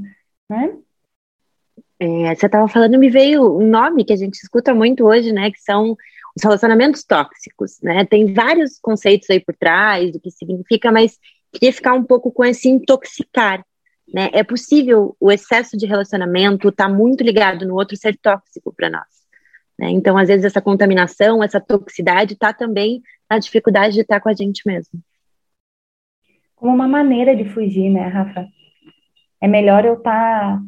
né? 0.49 0.77
É, 2.01 2.35
você 2.35 2.47
estava 2.47 2.69
falando, 2.69 2.99
me 2.99 3.11
veio 3.11 3.59
um 3.59 3.67
nome 3.67 4.05
que 4.05 4.13
a 4.13 4.17
gente 4.17 4.35
escuta 4.35 4.73
muito 4.73 5.05
hoje, 5.05 5.33
né? 5.33 5.51
Que 5.51 5.61
são 5.61 5.97
os 6.37 6.43
relacionamentos 6.43 7.05
tóxicos, 7.05 7.79
né? 7.83 8.05
Tem 8.05 8.33
vários 8.33 8.79
conceitos 8.81 9.29
aí 9.31 9.41
por 9.41 9.55
trás 9.57 10.13
do 10.13 10.21
que 10.21 10.31
significa, 10.31 10.93
mas 10.93 11.19
queria 11.53 11.73
ficar 11.73 11.95
um 11.95 12.05
pouco 12.05 12.31
com 12.31 12.45
esse 12.45 12.69
intoxicar, 12.69 13.65
né? 14.13 14.31
É 14.33 14.43
possível 14.43 15.17
o 15.21 15.31
excesso 15.31 15.77
de 15.77 15.87
relacionamento 15.87 16.69
estar 16.69 16.89
tá 16.89 16.93
muito 16.93 17.23
ligado 17.23 17.67
no 17.67 17.75
outro 17.75 17.97
ser 17.97 18.17
tóxico 18.17 18.73
para 18.75 18.91
nós. 18.91 19.07
Né? 19.79 19.91
Então, 19.91 20.17
às 20.17 20.29
vezes, 20.29 20.45
essa 20.45 20.61
contaminação, 20.61 21.43
essa 21.43 21.61
toxicidade 21.61 22.35
está 22.35 22.53
também 22.53 23.03
na 23.31 23.39
dificuldade 23.39 23.95
de 23.95 24.01
estar 24.01 24.21
com 24.21 24.29
a 24.29 24.35
gente 24.35 24.63
mesmo. 24.67 25.01
Como 26.57 26.75
uma 26.75 26.89
maneira 26.89 27.37
de 27.37 27.45
fugir, 27.45 27.91
né, 27.91 28.09
Rafa? 28.09 28.47
É 29.41 29.47
melhor 29.47 29.85
eu 29.85 29.95
estar. 29.95 30.59
Tá 30.59 30.63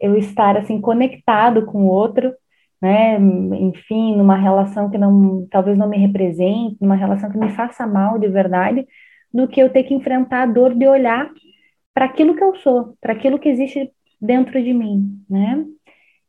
eu 0.00 0.16
estar 0.16 0.56
assim 0.56 0.80
conectado 0.80 1.64
com 1.64 1.84
o 1.84 1.88
outro, 1.88 2.34
né? 2.80 3.16
Enfim, 3.60 4.16
numa 4.16 4.36
relação 4.36 4.90
que 4.90 4.98
não, 4.98 5.46
talvez 5.50 5.78
não 5.78 5.88
me 5.88 5.96
represente, 5.96 6.76
numa 6.80 6.94
relação 6.94 7.30
que 7.30 7.38
me 7.38 7.50
faça 7.50 7.86
mal 7.86 8.18
de 8.18 8.28
verdade, 8.28 8.86
do 9.32 9.48
que 9.48 9.60
eu 9.60 9.70
ter 9.70 9.84
que 9.84 9.94
enfrentar 9.94 10.42
a 10.42 10.46
dor 10.46 10.74
de 10.74 10.86
olhar 10.86 11.30
para 11.94 12.04
aquilo 12.06 12.34
que 12.34 12.42
eu 12.42 12.54
sou, 12.56 12.94
para 13.00 13.12
aquilo 13.12 13.38
que 13.38 13.48
existe 13.48 13.90
dentro 14.20 14.62
de 14.62 14.74
mim, 14.74 15.20
né? 15.30 15.64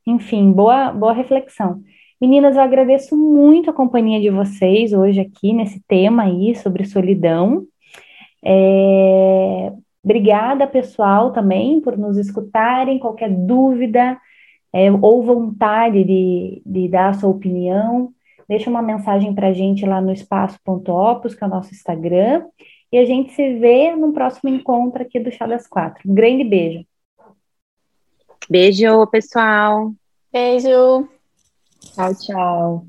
Enfim, 0.08 0.52
boa, 0.52 0.92
boa 0.92 1.14
reflexão. 1.14 1.82
Meninas, 2.22 2.56
eu 2.56 2.62
agradeço 2.62 3.18
muito 3.18 3.70
a 3.70 3.74
companhia 3.74 4.22
de 4.22 4.30
vocês 4.30 4.94
hoje 4.94 5.20
aqui 5.20 5.52
nesse 5.52 5.84
tema 5.88 6.24
aí 6.24 6.56
sobre 6.56 6.86
solidão. 6.86 7.66
É, 8.44 9.74
Obrigada, 10.06 10.68
pessoal, 10.68 11.32
também 11.34 11.82
por 11.82 11.98
nos 11.98 12.16
escutarem. 12.16 13.00
Qualquer 13.00 13.28
dúvida 13.28 14.16
é, 14.72 14.92
ou 14.92 15.24
vontade 15.24 16.04
de, 16.04 16.62
de 16.64 16.88
dar 16.88 17.10
a 17.10 17.14
sua 17.14 17.32
opinião, 17.32 18.12
deixa 18.48 18.70
uma 18.70 18.84
mensagem 18.84 19.34
para 19.34 19.48
a 19.48 19.54
gente 19.54 19.84
lá 19.84 20.00
no 20.00 20.14
espaço.opus, 20.14 21.34
que 21.34 21.44
é 21.44 21.48
o 21.48 21.50
nosso 21.50 21.74
Instagram. 21.74 22.44
E 22.92 22.98
a 22.98 23.06
gente 23.06 23.34
se 23.34 23.60
vê 23.60 23.96
no 23.96 24.14
próximo 24.14 24.50
encontro 24.50 25.02
aqui 25.02 25.20
do 25.20 25.32
Chá 25.32 25.46
das 25.46 25.68
Quatro. 25.68 26.10
Um 26.10 26.14
grande 26.14 26.44
beijo. 26.44 26.86
Beijo, 28.50 29.08
pessoal. 29.08 29.94
Beijo. 30.32 31.10
Tchau, 31.80 32.16
tchau. 32.16 32.86